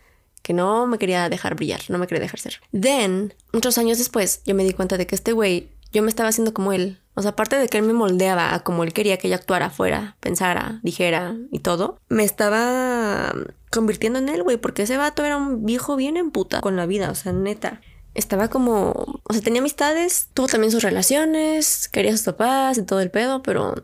que 0.42 0.54
no 0.54 0.86
me 0.86 0.96
quería 0.96 1.28
dejar 1.28 1.56
brillar, 1.56 1.80
no 1.88 1.98
me 1.98 2.06
quería 2.06 2.22
dejar 2.22 2.40
ser. 2.40 2.60
Then, 2.72 3.34
muchos 3.52 3.76
años 3.76 3.98
después, 3.98 4.40
yo 4.46 4.54
me 4.54 4.64
di 4.64 4.72
cuenta 4.72 4.96
de 4.96 5.06
que 5.06 5.14
este 5.14 5.32
güey, 5.32 5.68
yo 5.92 6.02
me 6.02 6.08
estaba 6.08 6.30
haciendo 6.30 6.54
como 6.54 6.72
él. 6.72 6.98
O 7.14 7.20
sea, 7.20 7.32
aparte 7.32 7.56
de 7.56 7.68
que 7.68 7.76
él 7.76 7.84
me 7.84 7.92
moldeaba 7.92 8.54
a 8.54 8.60
como 8.60 8.82
él 8.82 8.94
quería 8.94 9.18
que 9.18 9.28
yo 9.28 9.34
actuara, 9.34 9.68
fuera, 9.68 10.16
pensara, 10.20 10.80
dijera 10.82 11.36
y 11.52 11.58
todo, 11.58 11.98
me 12.08 12.24
estaba 12.24 13.34
convirtiendo 13.70 14.18
en 14.20 14.30
él, 14.30 14.42
güey, 14.42 14.56
porque 14.56 14.84
ese 14.84 14.96
vato 14.96 15.22
era 15.22 15.36
un 15.36 15.66
viejo 15.66 15.96
bien 15.96 16.16
en 16.16 16.30
puta 16.30 16.62
con 16.62 16.76
la 16.76 16.86
vida, 16.86 17.10
o 17.10 17.14
sea, 17.14 17.32
neta. 17.32 17.82
Estaba 18.14 18.48
como, 18.48 19.20
o 19.22 19.32
sea, 19.32 19.42
tenía 19.42 19.60
amistades, 19.60 20.28
tuvo 20.34 20.48
también 20.48 20.72
sus 20.72 20.82
relaciones, 20.82 21.88
quería 21.88 22.12
sus 22.12 22.22
papás 22.22 22.78
y 22.78 22.82
todo 22.82 23.00
el 23.00 23.10
pedo, 23.10 23.42
pero 23.42 23.74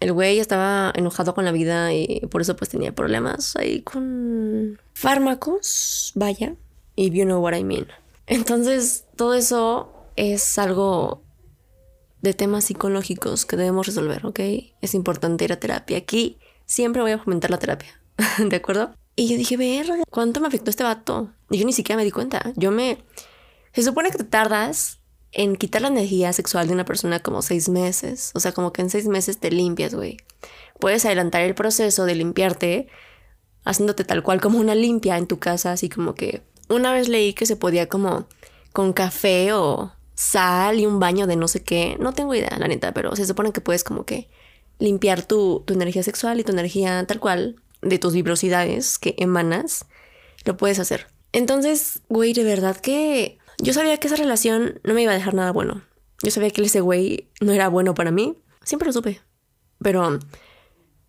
el 0.00 0.12
güey 0.12 0.38
estaba 0.38 0.92
enojado 0.94 1.34
con 1.34 1.44
la 1.44 1.52
vida 1.52 1.92
y 1.92 2.20
por 2.30 2.40
eso 2.40 2.56
pues 2.56 2.70
tenía 2.70 2.94
problemas 2.94 3.56
ahí 3.56 3.82
con 3.82 4.80
fármacos, 4.94 6.12
vaya, 6.14 6.56
y 6.96 7.10
you 7.10 7.24
know 7.24 7.40
what 7.40 7.54
I 7.54 7.64
mean. 7.64 7.86
Entonces, 8.26 9.04
todo 9.16 9.34
eso 9.34 9.92
es 10.16 10.58
algo 10.58 11.22
de 12.22 12.32
temas 12.32 12.64
psicológicos 12.64 13.44
que 13.44 13.56
debemos 13.56 13.86
resolver, 13.86 14.24
¿ok? 14.24 14.40
Es 14.80 14.94
importante 14.94 15.44
ir 15.44 15.52
a 15.52 15.60
terapia. 15.60 15.98
Aquí 15.98 16.38
siempre 16.64 17.02
voy 17.02 17.12
a 17.12 17.18
fomentar 17.18 17.50
la 17.50 17.58
terapia, 17.58 18.00
¿de 18.38 18.56
acuerdo? 18.56 18.94
Y 19.16 19.28
yo 19.28 19.36
dije, 19.36 19.56
ver, 19.56 19.86
¿cuánto 20.10 20.40
me 20.40 20.48
afectó 20.48 20.70
este 20.70 20.84
vato? 20.84 21.30
Y 21.50 21.58
yo 21.58 21.66
ni 21.66 21.72
siquiera 21.72 21.96
me 21.96 22.04
di 22.04 22.10
cuenta. 22.10 22.52
Yo 22.56 22.70
me... 22.70 22.98
Se 23.72 23.82
supone 23.82 24.10
que 24.10 24.18
te 24.18 24.24
tardas 24.24 25.00
en 25.32 25.56
quitar 25.56 25.82
la 25.82 25.88
energía 25.88 26.32
sexual 26.32 26.66
de 26.66 26.74
una 26.74 26.84
persona 26.84 27.20
como 27.20 27.42
seis 27.42 27.68
meses. 27.68 28.30
O 28.34 28.40
sea, 28.40 28.52
como 28.52 28.72
que 28.72 28.82
en 28.82 28.90
seis 28.90 29.06
meses 29.06 29.38
te 29.38 29.50
limpias, 29.50 29.94
güey. 29.94 30.16
Puedes 30.78 31.04
adelantar 31.04 31.42
el 31.42 31.54
proceso 31.54 32.04
de 32.04 32.14
limpiarte 32.14 32.88
haciéndote 33.64 34.04
tal 34.04 34.22
cual 34.22 34.40
como 34.40 34.58
una 34.58 34.74
limpia 34.74 35.16
en 35.16 35.26
tu 35.26 35.38
casa, 35.38 35.72
así 35.72 35.88
como 35.88 36.14
que 36.14 36.42
una 36.68 36.92
vez 36.92 37.08
leí 37.08 37.32
que 37.32 37.46
se 37.46 37.56
podía 37.56 37.88
como 37.88 38.26
con 38.72 38.92
café 38.92 39.52
o 39.52 39.92
sal 40.14 40.78
y 40.78 40.86
un 40.86 41.00
baño 41.00 41.26
de 41.26 41.36
no 41.36 41.48
sé 41.48 41.62
qué. 41.62 41.96
No 41.98 42.12
tengo 42.12 42.34
idea, 42.34 42.56
la 42.58 42.68
neta, 42.68 42.92
pero 42.92 43.16
se 43.16 43.26
supone 43.26 43.52
que 43.52 43.60
puedes 43.60 43.84
como 43.84 44.04
que 44.04 44.28
limpiar 44.78 45.24
tu, 45.24 45.62
tu 45.66 45.74
energía 45.74 46.02
sexual 46.02 46.40
y 46.40 46.44
tu 46.44 46.52
energía 46.52 47.04
tal 47.06 47.20
cual 47.20 47.56
de 47.84 47.98
tus 47.98 48.14
vibrosidades 48.14 48.98
que 48.98 49.14
emanas. 49.18 49.86
Lo 50.44 50.56
puedes 50.56 50.78
hacer. 50.78 51.06
Entonces, 51.32 52.00
güey, 52.08 52.32
de 52.32 52.44
verdad 52.44 52.76
que 52.76 53.38
yo 53.58 53.72
sabía 53.72 53.96
que 53.98 54.08
esa 54.08 54.16
relación 54.16 54.80
no 54.84 54.94
me 54.94 55.02
iba 55.02 55.12
a 55.12 55.16
dejar 55.16 55.34
nada 55.34 55.52
bueno. 55.52 55.82
Yo 56.22 56.30
sabía 56.30 56.50
que 56.50 56.62
ese 56.62 56.80
güey 56.80 57.30
no 57.40 57.52
era 57.52 57.68
bueno 57.68 57.94
para 57.94 58.10
mí. 58.10 58.36
Siempre 58.62 58.86
lo 58.86 58.92
supe. 58.92 59.20
Pero 59.82 60.18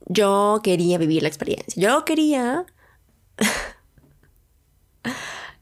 yo 0.08 0.62
quería 0.63 0.98
vivir 0.98 1.22
la 1.22 1.27
experiencia. 1.27 1.82
Yo 1.82 2.05
quería 2.05 2.65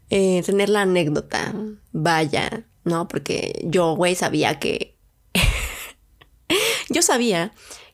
eh, 0.10 0.42
tener 0.44 0.70
la 0.70 0.82
anécdota. 0.82 1.54
Vaya, 1.92 2.66
¿no? 2.84 3.08
Porque 3.08 3.62
yo, 3.64 3.96
güey, 3.96 4.16
sabía 4.16 4.60
que... 4.60 4.98
yo 6.90 7.02
sabía 7.02 7.54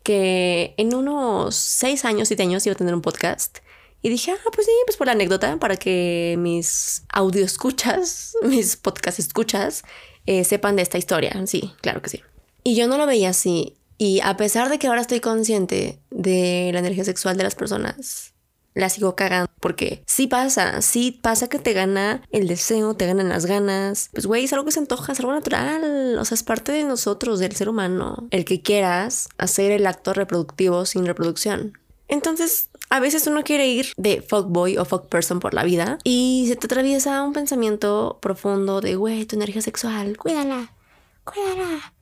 que 0.10 0.74
en 0.78 0.96
unos 0.96 1.54
seis 1.54 2.04
años, 2.04 2.30
siete 2.30 2.42
años 2.42 2.66
iba 2.66 2.74
a 2.74 2.76
tener 2.76 2.96
un 2.96 3.02
podcast 3.04 3.60
y 4.02 4.10
dije, 4.10 4.32
ah, 4.32 4.50
pues 4.52 4.66
sí, 4.66 4.72
pues 4.88 4.98
por 4.98 5.06
la 5.06 5.14
anécdota, 5.14 5.58
para 5.58 5.78
que 5.78 6.34
mis 6.40 7.04
audio 7.14 7.46
escuchas, 7.46 8.34
mis 8.42 8.76
podcast 8.76 9.20
escuchas, 9.20 9.84
eh, 10.26 10.44
sepan 10.46 10.76
de 10.76 10.82
esta 10.82 10.98
historia. 10.98 11.40
Sí, 11.46 11.76
claro 11.82 12.02
que 12.02 12.10
sí. 12.10 12.24
Y 12.64 12.74
yo 12.74 12.88
no 12.88 12.98
lo 12.98 13.06
veía 13.06 13.30
así. 13.30 13.78
Y 14.00 14.20
a 14.24 14.36
pesar 14.36 14.70
de 14.70 14.80
que 14.80 14.88
ahora 14.88 15.02
estoy 15.02 15.20
consciente 15.20 16.00
de 16.10 16.72
la 16.74 16.80
energía 16.80 17.04
sexual 17.04 17.38
de 17.38 17.44
las 17.44 17.54
personas, 17.54 18.34
la 18.74 18.90
sigo 18.90 19.16
cagando. 19.16 19.52
Porque 19.60 20.04
sí 20.06 20.28
pasa, 20.28 20.82
sí 20.82 21.12
pasa 21.12 21.50
que 21.50 21.60
te 21.60 21.74
gana 21.74 22.22
el 22.32 22.48
deseo, 22.48 22.94
te 22.96 23.06
ganan 23.06 23.30
las 23.30 23.46
ganas. 23.46 24.10
Pues 24.14 24.26
güey, 24.26 24.46
es 24.46 24.54
algo 24.54 24.66
que 24.66 24.72
se 24.72 24.80
antoja, 24.80 25.14
es 25.14 25.20
algo 25.20 25.34
natural. 25.34 26.18
O 26.18 26.26
sea, 26.26 26.36
es 26.36 26.44
parte 26.44 26.72
de 26.72 26.84
nosotros, 26.84 27.40
del 27.40 27.56
ser 27.56 27.70
humano. 27.70 28.28
El 28.32 28.46
que 28.46 28.62
quieras 28.62 29.30
hacer 29.38 29.72
el 29.72 29.86
acto 29.88 30.14
reproductivo 30.14 30.86
sin 30.86 31.06
reproducción. 31.06 31.78
Entonces, 32.08 32.70
a 32.90 33.00
veces 33.00 33.28
uno 33.28 33.44
quiere 33.44 33.68
ir 33.68 33.94
de 33.96 34.22
fuckboy 34.22 34.78
o 34.78 34.86
fuck 34.86 35.08
person 35.08 35.40
por 35.40 35.54
la 35.54 35.64
vida 35.64 36.00
y 36.04 36.46
se 36.48 36.56
te 36.56 36.66
atraviesa 36.66 37.22
un 37.22 37.34
pensamiento 37.34 38.18
profundo 38.20 38.82
de, 38.82 38.96
güey, 38.96 39.26
tu 39.26 39.36
energía 39.36 39.62
sexual, 39.62 40.18
cuídala, 40.18 40.74
cuídala, 41.24 41.94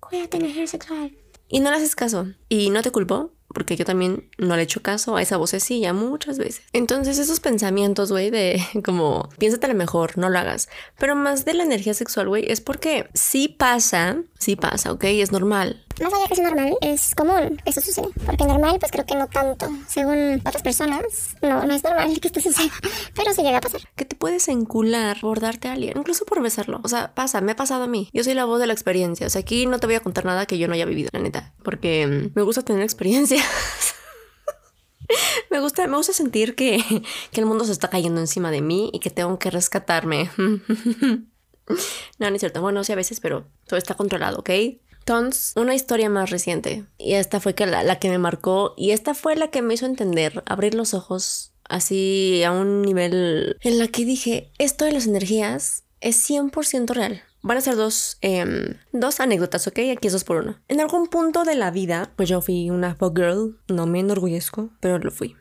cuida 0.00 0.26
tu 0.28 0.38
energía 0.38 0.66
sexual. 0.66 1.12
Y 1.48 1.60
no 1.60 1.70
le 1.70 1.76
haces 1.76 1.94
caso. 1.94 2.28
Y 2.48 2.70
no 2.70 2.80
te 2.80 2.90
culpo, 2.90 3.30
porque 3.52 3.76
yo 3.76 3.84
también 3.84 4.28
no 4.38 4.54
le 4.54 4.62
he 4.62 4.64
hecho 4.64 4.82
caso 4.82 5.16
a 5.16 5.22
esa 5.22 5.36
vocecilla 5.36 5.92
muchas 5.92 6.38
veces. 6.38 6.62
Entonces 6.72 7.18
esos 7.18 7.40
pensamientos, 7.40 8.10
güey, 8.10 8.30
de 8.30 8.62
como 8.84 9.28
piénsate 9.38 9.72
mejor, 9.74 10.18
no 10.18 10.28
lo 10.28 10.38
hagas. 10.38 10.68
Pero 10.98 11.16
más 11.16 11.44
de 11.44 11.54
la 11.54 11.64
energía 11.64 11.94
sexual, 11.94 12.28
güey, 12.28 12.50
es 12.50 12.60
porque 12.60 13.08
sí 13.14 13.48
pasa, 13.48 14.22
sí 14.42 14.56
pasa, 14.56 14.92
¿ok? 14.92 15.04
Es 15.04 15.32
normal. 15.32 15.84
Más 16.02 16.12
allá 16.12 16.26
que 16.26 16.34
es 16.34 16.40
normal, 16.40 16.76
es 16.80 17.14
común, 17.14 17.62
eso 17.64 17.80
sucede. 17.80 18.08
Porque 18.26 18.44
normal, 18.44 18.78
pues 18.80 18.90
creo 18.90 19.06
que 19.06 19.14
no 19.14 19.28
tanto. 19.28 19.68
Según 19.88 20.42
otras 20.44 20.62
personas, 20.62 21.36
no, 21.40 21.64
no 21.64 21.72
es 21.72 21.84
normal 21.84 22.18
que 22.20 22.28
esto 22.28 22.40
suceda. 22.40 22.70
Pero 23.14 23.32
sí 23.32 23.42
llega 23.42 23.58
a 23.58 23.60
pasar. 23.60 23.82
Que 23.94 24.04
te 24.04 24.16
puedes 24.16 24.48
encular 24.48 25.20
por 25.20 25.40
darte 25.40 25.68
a 25.68 25.72
alguien, 25.72 25.96
incluso 25.96 26.24
por 26.24 26.42
besarlo. 26.42 26.80
O 26.82 26.88
sea, 26.88 27.14
pasa, 27.14 27.40
me 27.40 27.52
ha 27.52 27.56
pasado 27.56 27.84
a 27.84 27.86
mí. 27.86 28.08
Yo 28.12 28.24
soy 28.24 28.34
la 28.34 28.44
voz 28.44 28.60
de 28.60 28.66
la 28.66 28.72
experiencia. 28.72 29.26
O 29.26 29.30
sea, 29.30 29.40
aquí 29.40 29.66
no 29.66 29.78
te 29.78 29.86
voy 29.86 29.94
a 29.94 30.00
contar 30.00 30.24
nada 30.24 30.46
que 30.46 30.58
yo 30.58 30.66
no 30.66 30.74
haya 30.74 30.86
vivido, 30.86 31.10
la 31.12 31.20
neta. 31.20 31.54
Porque 31.62 32.06
mm, 32.06 32.32
me 32.34 32.42
gusta 32.42 32.62
tener 32.62 32.82
experiencia. 32.82 33.42
me 35.50 35.60
gusta, 35.60 35.86
me 35.86 35.96
gusta 35.96 36.12
sentir 36.12 36.54
que, 36.54 36.78
que 37.30 37.40
el 37.40 37.46
mundo 37.46 37.64
se 37.64 37.72
está 37.72 37.88
cayendo 37.88 38.20
encima 38.20 38.50
de 38.50 38.60
mí 38.60 38.90
y 38.92 38.98
que 38.98 39.10
tengo 39.10 39.38
que 39.38 39.50
rescatarme. 39.50 40.30
no, 42.18 42.28
no 42.30 42.36
es 42.36 42.40
cierto. 42.40 42.60
Bueno, 42.60 42.84
sí 42.84 42.92
a 42.92 42.96
veces, 42.96 43.20
pero 43.20 43.46
todo 43.66 43.78
está 43.78 43.94
controlado, 43.94 44.38
¿ok? 44.38 44.50
Entonces, 44.98 45.52
una 45.56 45.74
historia 45.74 46.08
más 46.08 46.30
reciente. 46.30 46.84
Y 46.98 47.14
esta 47.14 47.40
fue 47.40 47.54
la, 47.58 47.82
la, 47.82 47.98
que 47.98 48.08
me 48.08 48.18
marcó. 48.18 48.74
Y 48.76 48.92
esta 48.92 49.14
fue 49.14 49.34
la 49.34 49.50
que 49.50 49.62
me 49.62 49.74
hizo 49.74 49.86
entender, 49.86 50.42
abrir 50.46 50.74
los 50.74 50.94
ojos 50.94 51.52
así 51.68 52.42
a 52.44 52.52
un 52.52 52.82
nivel 52.82 53.56
en 53.60 53.78
la 53.78 53.88
que 53.88 54.04
dije, 54.04 54.52
esto 54.58 54.84
de 54.84 54.92
las 54.92 55.06
energías 55.06 55.84
es 56.00 56.28
100% 56.28 56.90
real. 56.94 57.22
Van 57.42 57.56
a 57.56 57.60
ser 57.60 57.74
dos, 57.74 58.18
eh, 58.22 58.76
dos 58.92 59.18
anécdotas, 59.18 59.66
¿ok? 59.66 59.78
Aquí 59.96 60.06
es 60.06 60.12
dos 60.12 60.22
por 60.22 60.36
uno. 60.36 60.60
En 60.68 60.80
algún 60.80 61.08
punto 61.08 61.42
de 61.42 61.56
la 61.56 61.72
vida, 61.72 62.12
pues 62.14 62.28
yo 62.28 62.40
fui 62.40 62.70
una 62.70 62.94
fuck 62.94 63.16
girl. 63.16 63.58
No 63.68 63.86
me 63.86 63.98
enorgullezco, 63.98 64.70
pero 64.78 64.98
lo 64.98 65.10
fui. 65.10 65.34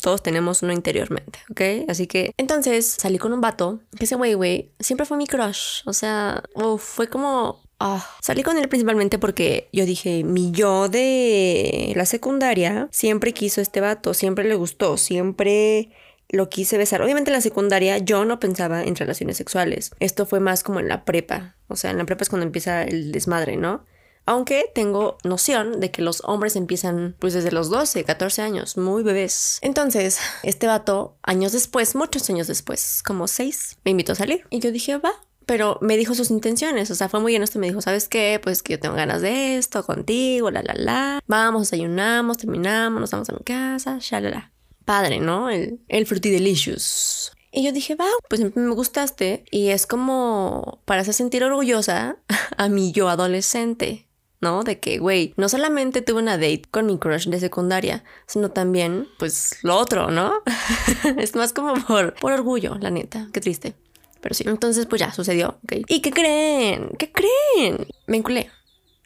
Todos 0.00 0.22
tenemos 0.22 0.62
uno 0.62 0.72
interiormente, 0.72 1.40
¿ok? 1.50 1.88
Así 1.88 2.06
que 2.06 2.32
entonces 2.36 2.96
salí 2.98 3.18
con 3.18 3.32
un 3.32 3.40
vato, 3.40 3.80
que 3.98 4.04
ese 4.04 4.16
güey, 4.16 4.34
güey, 4.34 4.72
siempre 4.80 5.06
fue 5.06 5.16
mi 5.16 5.26
crush. 5.26 5.82
O 5.84 5.92
sea, 5.92 6.42
fue 6.78 7.08
como 7.08 7.62
Oh, 7.84 8.00
salí 8.20 8.44
con 8.44 8.56
él 8.58 8.68
principalmente 8.68 9.18
porque 9.18 9.68
yo 9.72 9.84
dije, 9.84 10.22
mi 10.22 10.52
yo 10.52 10.88
de 10.88 11.92
la 11.96 12.06
secundaria 12.06 12.88
siempre 12.92 13.32
quiso 13.32 13.60
este 13.60 13.80
vato, 13.80 14.14
siempre 14.14 14.44
le 14.44 14.54
gustó, 14.54 14.96
siempre 14.96 15.90
lo 16.28 16.48
quise 16.48 16.78
besar. 16.78 17.02
Obviamente 17.02 17.30
en 17.30 17.34
la 17.34 17.40
secundaria 17.40 17.98
yo 17.98 18.24
no 18.24 18.38
pensaba 18.38 18.84
en 18.84 18.94
relaciones 18.94 19.36
sexuales. 19.36 19.90
Esto 19.98 20.26
fue 20.26 20.38
más 20.38 20.62
como 20.62 20.78
en 20.78 20.86
la 20.86 21.04
prepa. 21.04 21.56
O 21.66 21.74
sea, 21.74 21.90
en 21.90 21.98
la 21.98 22.06
prepa 22.06 22.22
es 22.22 22.28
cuando 22.28 22.46
empieza 22.46 22.84
el 22.84 23.10
desmadre, 23.10 23.56
¿no? 23.56 23.84
Aunque 24.24 24.70
tengo 24.74 25.18
noción 25.24 25.80
de 25.80 25.90
que 25.90 26.02
los 26.02 26.22
hombres 26.24 26.56
empiezan 26.56 27.16
pues 27.18 27.34
desde 27.34 27.52
los 27.52 27.70
12, 27.70 28.04
14 28.04 28.42
años, 28.42 28.76
muy 28.76 29.02
bebés. 29.02 29.58
Entonces, 29.62 30.18
este 30.42 30.66
vato, 30.66 31.16
años 31.22 31.52
después, 31.52 31.94
muchos 31.94 32.28
años 32.30 32.46
después, 32.46 33.02
como 33.04 33.26
6, 33.26 33.78
me 33.84 33.90
invitó 33.90 34.12
a 34.12 34.16
salir. 34.16 34.44
Y 34.50 34.60
yo 34.60 34.70
dije, 34.70 34.96
va, 34.98 35.12
pero 35.46 35.78
me 35.80 35.96
dijo 35.96 36.14
sus 36.14 36.30
intenciones, 36.30 36.90
o 36.90 36.94
sea, 36.94 37.08
fue 37.08 37.20
muy 37.20 37.34
honesto, 37.36 37.58
me 37.58 37.66
dijo, 37.66 37.80
¿sabes 37.80 38.08
qué? 38.08 38.40
Pues 38.42 38.62
que 38.62 38.74
yo 38.74 38.80
tengo 38.80 38.94
ganas 38.94 39.22
de 39.22 39.56
esto 39.56 39.84
contigo, 39.84 40.50
la, 40.50 40.62
la, 40.62 40.74
la. 40.74 41.20
Vamos, 41.26 41.62
desayunamos, 41.62 42.38
terminamos, 42.38 43.00
nos 43.00 43.10
vamos 43.10 43.28
a 43.28 43.32
mi 43.32 43.40
casa, 43.40 43.98
la 44.20 44.52
Padre, 44.84 45.20
¿no? 45.20 45.48
El, 45.48 45.80
el 45.88 46.04
delicious. 46.04 47.32
Y 47.52 47.64
yo 47.64 47.72
dije, 47.72 47.94
va, 47.94 48.06
pues 48.28 48.40
me 48.56 48.74
gustaste. 48.74 49.44
Y 49.50 49.68
es 49.68 49.86
como 49.86 50.80
para 50.86 51.02
hacer 51.02 51.14
sentir 51.14 51.44
orgullosa 51.44 52.16
a 52.56 52.68
mi 52.68 52.92
yo 52.92 53.08
adolescente, 53.08 54.08
¿no? 54.42 54.64
De 54.64 54.78
que, 54.78 54.98
güey, 54.98 55.32
no 55.38 55.48
solamente 55.48 56.02
tuve 56.02 56.20
una 56.20 56.36
date 56.36 56.64
con 56.70 56.84
mi 56.86 56.98
crush 56.98 57.28
de 57.28 57.40
secundaria, 57.40 58.04
sino 58.26 58.50
también, 58.50 59.08
pues, 59.18 59.58
lo 59.62 59.78
otro, 59.78 60.10
¿no? 60.10 60.42
es 61.18 61.34
más 61.34 61.54
como 61.54 61.74
por, 61.86 62.12
por 62.14 62.32
orgullo, 62.32 62.76
la 62.78 62.90
neta. 62.90 63.28
Qué 63.32 63.40
triste. 63.40 63.74
Pero 64.20 64.34
sí, 64.34 64.44
entonces 64.46 64.86
pues 64.86 65.00
ya 65.00 65.12
sucedió, 65.12 65.58
¿ok? 65.64 65.84
¿Y 65.88 66.00
qué 66.00 66.10
creen? 66.10 66.90
¿Qué 66.98 67.10
creen? 67.10 67.86
Me 68.06 68.18
enculé. 68.18 68.50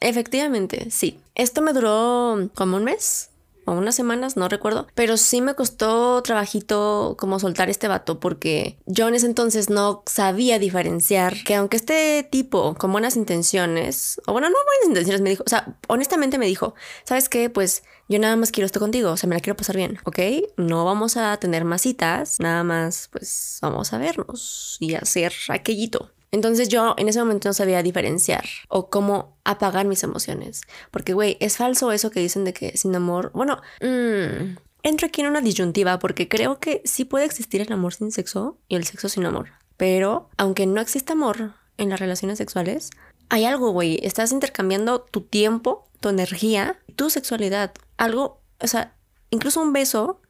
Efectivamente, 0.00 0.90
sí. 0.90 1.20
Esto 1.34 1.62
me 1.62 1.72
duró 1.72 2.50
como 2.54 2.76
un 2.76 2.84
mes 2.84 3.30
o 3.66 3.72
unas 3.72 3.94
semanas, 3.94 4.36
no 4.36 4.48
recuerdo, 4.48 4.86
pero 4.94 5.16
sí 5.16 5.42
me 5.42 5.54
costó 5.54 6.22
trabajito 6.22 7.16
como 7.18 7.38
soltar 7.38 7.68
este 7.68 7.88
vato 7.88 8.20
porque 8.20 8.78
yo 8.86 9.08
en 9.08 9.14
ese 9.14 9.26
entonces 9.26 9.68
no 9.68 10.02
sabía 10.06 10.58
diferenciar 10.58 11.34
que 11.44 11.56
aunque 11.56 11.76
este 11.76 12.26
tipo 12.30 12.74
con 12.76 12.92
buenas 12.92 13.16
intenciones, 13.16 14.20
o 14.26 14.32
bueno, 14.32 14.48
no 14.48 14.54
buenas 14.54 14.88
intenciones, 14.88 15.20
me 15.20 15.30
dijo, 15.30 15.42
o 15.44 15.48
sea, 15.50 15.76
honestamente 15.88 16.38
me 16.38 16.46
dijo, 16.46 16.74
¿sabes 17.04 17.28
qué? 17.28 17.50
Pues 17.50 17.82
yo 18.08 18.18
nada 18.18 18.36
más 18.36 18.52
quiero 18.52 18.66
esto 18.66 18.80
contigo, 18.80 19.10
o 19.10 19.16
sea, 19.16 19.28
me 19.28 19.34
la 19.34 19.40
quiero 19.40 19.56
pasar 19.56 19.76
bien, 19.76 19.98
¿ok? 20.04 20.18
No 20.56 20.84
vamos 20.84 21.16
a 21.16 21.36
tener 21.38 21.64
más 21.64 21.82
citas, 21.82 22.38
nada 22.38 22.62
más, 22.62 23.08
pues 23.10 23.58
vamos 23.60 23.92
a 23.92 23.98
vernos 23.98 24.76
y 24.80 24.94
hacer 24.94 25.32
aquellito. 25.48 26.12
Entonces 26.32 26.68
yo 26.68 26.94
en 26.98 27.08
ese 27.08 27.18
momento 27.18 27.48
no 27.48 27.52
sabía 27.52 27.82
diferenciar 27.82 28.44
o 28.68 28.90
cómo 28.90 29.38
apagar 29.44 29.86
mis 29.86 30.02
emociones. 30.02 30.62
Porque, 30.90 31.12
güey, 31.12 31.36
es 31.40 31.56
falso 31.56 31.92
eso 31.92 32.10
que 32.10 32.20
dicen 32.20 32.44
de 32.44 32.52
que 32.52 32.76
sin 32.76 32.94
amor, 32.94 33.30
bueno, 33.34 33.60
mmm, 33.80 34.56
entro 34.82 35.06
aquí 35.06 35.20
en 35.20 35.28
una 35.28 35.40
disyuntiva 35.40 35.98
porque 35.98 36.28
creo 36.28 36.58
que 36.58 36.82
sí 36.84 37.04
puede 37.04 37.24
existir 37.24 37.60
el 37.60 37.72
amor 37.72 37.94
sin 37.94 38.12
sexo 38.12 38.58
y 38.68 38.76
el 38.76 38.84
sexo 38.84 39.08
sin 39.08 39.24
amor. 39.24 39.50
Pero 39.76 40.30
aunque 40.36 40.66
no 40.66 40.80
exista 40.80 41.12
amor 41.12 41.54
en 41.76 41.90
las 41.90 42.00
relaciones 42.00 42.38
sexuales, 42.38 42.90
hay 43.28 43.44
algo, 43.44 43.70
güey, 43.70 43.98
estás 44.02 44.32
intercambiando 44.32 45.00
tu 45.00 45.22
tiempo, 45.22 45.88
tu 46.00 46.08
energía, 46.08 46.78
tu 46.94 47.10
sexualidad. 47.10 47.72
Algo, 47.96 48.40
o 48.60 48.66
sea, 48.66 48.94
incluso 49.30 49.60
un 49.60 49.72
beso 49.72 50.20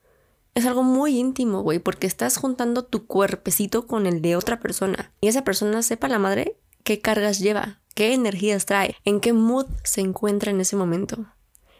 es 0.57 0.65
algo 0.65 0.81
muy 0.81 1.19
íntimo, 1.19 1.61
güey, 1.61 1.77
porque 1.77 2.07
estás 2.07 2.37
juntando 2.37 2.83
tu 2.83 3.05
cuerpecito 3.05 3.85
con 3.85 4.07
el 4.07 4.23
de 4.23 4.35
otra 4.35 4.59
persona. 4.59 5.13
Y 5.21 5.27
esa 5.27 5.43
persona 5.43 5.83
sepa 5.83 6.07
la 6.07 6.17
madre 6.17 6.57
qué 6.83 6.99
cargas 6.99 7.37
lleva, 7.37 7.79
qué 7.93 8.13
energías 8.13 8.65
trae, 8.65 8.95
en 9.05 9.19
qué 9.19 9.33
mood 9.33 9.67
se 9.83 10.01
encuentra 10.01 10.49
en 10.49 10.59
ese 10.59 10.75
momento. 10.75 11.27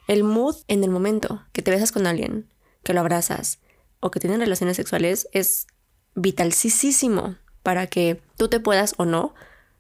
El 0.08 0.24
mood 0.24 0.58
en 0.68 0.84
el 0.84 0.92
momento 0.92 1.44
que 1.54 1.64
te 1.64 1.72
besas 1.72 1.92
con 1.92 2.06
alguien, 2.06 2.54
que 2.84 2.94
lo 2.94 3.00
abrazas 3.00 3.62
o 4.00 4.12
que 4.12 4.20
tienen 4.20 4.42
relaciones 4.42 4.78
sexuales 4.78 5.28
es 5.32 5.66
vitalísimo 6.14 7.36
para 7.64 7.88
que 7.88 8.22
tú 8.38 8.48
te 8.48 8.60
puedas 8.60 8.94
o 8.98 9.06
no 9.06 9.34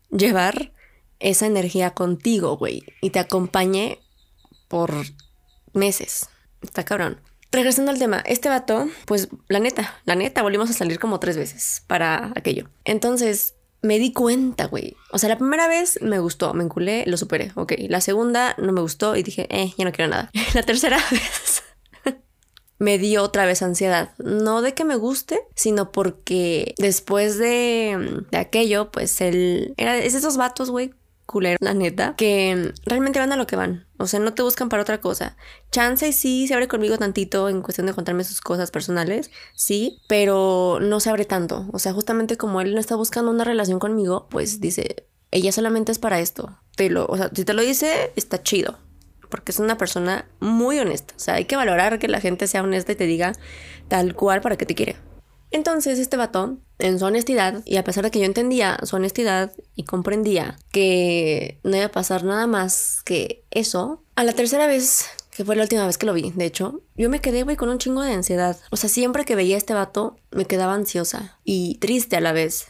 llevar 0.09 0.73
esa 1.19 1.45
energía 1.45 1.91
contigo, 1.91 2.57
güey, 2.57 2.81
y 3.01 3.11
te 3.11 3.19
acompañe 3.19 3.99
por 4.67 4.91
meses. 5.73 6.29
Está 6.63 6.83
cabrón. 6.83 7.21
Regresando 7.51 7.91
al 7.91 7.99
tema, 7.99 8.23
este 8.25 8.49
vato, 8.49 8.87
pues 9.05 9.29
la 9.47 9.59
neta, 9.59 9.95
la 10.05 10.15
neta, 10.15 10.41
volvimos 10.41 10.69
a 10.69 10.73
salir 10.73 10.99
como 10.99 11.19
tres 11.19 11.37
veces 11.37 11.83
para 11.87 12.33
aquello. 12.35 12.69
Entonces 12.83 13.55
me 13.81 13.99
di 13.99 14.11
cuenta, 14.11 14.65
güey. 14.65 14.95
O 15.11 15.17
sea, 15.17 15.29
la 15.29 15.37
primera 15.37 15.67
vez 15.67 15.99
me 16.01 16.19
gustó, 16.19 16.53
me 16.53 16.63
enculé, 16.63 17.05
lo 17.07 17.15
superé, 17.17 17.51
ok. 17.55 17.73
La 17.87 18.01
segunda 18.01 18.55
no 18.57 18.73
me 18.73 18.81
gustó 18.81 19.15
y 19.15 19.23
dije, 19.23 19.47
eh, 19.49 19.73
ya 19.77 19.85
no 19.85 19.91
quiero 19.91 20.11
nada. 20.11 20.29
La 20.53 20.63
tercera 20.63 20.97
vez 21.11 21.63
me 22.79 22.97
dio 22.97 23.23
otra 23.23 23.45
vez 23.45 23.61
ansiedad. 23.61 24.11
No 24.17 24.61
de 24.61 24.73
que 24.73 24.85
me 24.85 24.95
guste, 24.95 25.39
sino 25.55 25.91
porque 25.91 26.75
después 26.77 27.37
de, 27.37 28.23
de 28.29 28.37
aquello, 28.37 28.91
pues 28.91 29.19
él 29.21 29.73
era 29.77 29.97
es 29.97 30.13
esos 30.13 30.37
vatos, 30.37 30.69
güey, 30.69 30.93
culero, 31.25 31.57
la 31.59 31.73
neta, 31.73 32.15
que 32.17 32.73
realmente 32.85 33.19
van 33.19 33.31
a 33.31 33.35
lo 33.35 33.47
que 33.47 33.55
van. 33.55 33.86
O 33.97 34.07
sea, 34.07 34.19
no 34.19 34.33
te 34.33 34.43
buscan 34.43 34.69
para 34.69 34.83
otra 34.83 35.01
cosa. 35.01 35.35
Chance 35.71 36.13
sí 36.13 36.47
se 36.47 36.53
abre 36.53 36.67
conmigo 36.67 36.97
tantito 36.97 37.49
en 37.49 37.61
cuestión 37.61 37.87
de 37.87 37.93
contarme 37.93 38.23
sus 38.23 38.41
cosas 38.41 38.71
personales, 38.71 39.31
sí, 39.53 40.01
pero 40.07 40.79
no 40.81 40.99
se 40.99 41.09
abre 41.09 41.25
tanto. 41.25 41.67
O 41.73 41.79
sea, 41.79 41.93
justamente 41.93 42.37
como 42.37 42.61
él 42.61 42.73
no 42.73 42.79
está 42.79 42.95
buscando 42.95 43.31
una 43.31 43.43
relación 43.43 43.79
conmigo, 43.79 44.27
pues 44.29 44.61
dice, 44.61 45.07
ella 45.31 45.51
solamente 45.51 45.91
es 45.91 45.99
para 45.99 46.19
esto. 46.19 46.59
Te 46.75 46.89
lo, 46.89 47.05
o 47.07 47.17
sea, 47.17 47.31
si 47.33 47.43
te 47.43 47.53
lo 47.53 47.61
dice, 47.61 48.11
está 48.15 48.41
chido. 48.43 48.77
Porque 49.29 49.51
es 49.51 49.59
una 49.59 49.77
persona 49.77 50.25
muy 50.39 50.79
honesta. 50.79 51.13
O 51.17 51.19
sea, 51.19 51.33
hay 51.35 51.45
que 51.45 51.57
valorar 51.57 51.99
que 51.99 52.07
la 52.07 52.21
gente 52.21 52.47
sea 52.47 52.63
honesta 52.63 52.93
y 52.93 52.95
te 52.95 53.05
diga 53.05 53.33
tal 53.89 54.15
cual 54.15 54.41
para 54.41 54.55
que 54.55 54.65
te 54.65 54.75
quiere. 54.75 54.95
Entonces 55.51 55.99
este 55.99 56.17
vato, 56.17 56.57
en 56.79 56.99
su 56.99 57.05
honestidad, 57.05 57.61
y 57.65 57.77
a 57.77 57.83
pesar 57.83 58.03
de 58.03 58.11
que 58.11 58.19
yo 58.19 58.25
entendía 58.25 58.79
su 58.83 58.95
honestidad 58.95 59.51
y 59.75 59.83
comprendía 59.83 60.57
que 60.71 61.59
no 61.63 61.75
iba 61.75 61.85
a 61.85 61.91
pasar 61.91 62.23
nada 62.23 62.47
más 62.47 63.01
que 63.03 63.43
eso, 63.51 64.03
a 64.15 64.23
la 64.23 64.33
tercera 64.33 64.67
vez, 64.67 65.05
que 65.31 65.45
fue 65.45 65.55
la 65.55 65.63
última 65.63 65.85
vez 65.85 65.97
que 65.97 66.05
lo 66.05 66.13
vi, 66.13 66.31
de 66.31 66.45
hecho, 66.45 66.81
yo 66.95 67.09
me 67.09 67.21
quedé, 67.21 67.43
güey, 67.43 67.55
con 67.55 67.69
un 67.69 67.77
chingo 67.77 68.01
de 68.01 68.13
ansiedad. 68.13 68.57
O 68.71 68.77
sea, 68.77 68.89
siempre 68.89 69.23
que 69.23 69.35
veía 69.35 69.57
este 69.57 69.73
vato, 69.73 70.17
me 70.31 70.45
quedaba 70.45 70.73
ansiosa 70.73 71.37
y 71.43 71.75
triste 71.75 72.15
a 72.15 72.21
la 72.21 72.33
vez. 72.33 72.67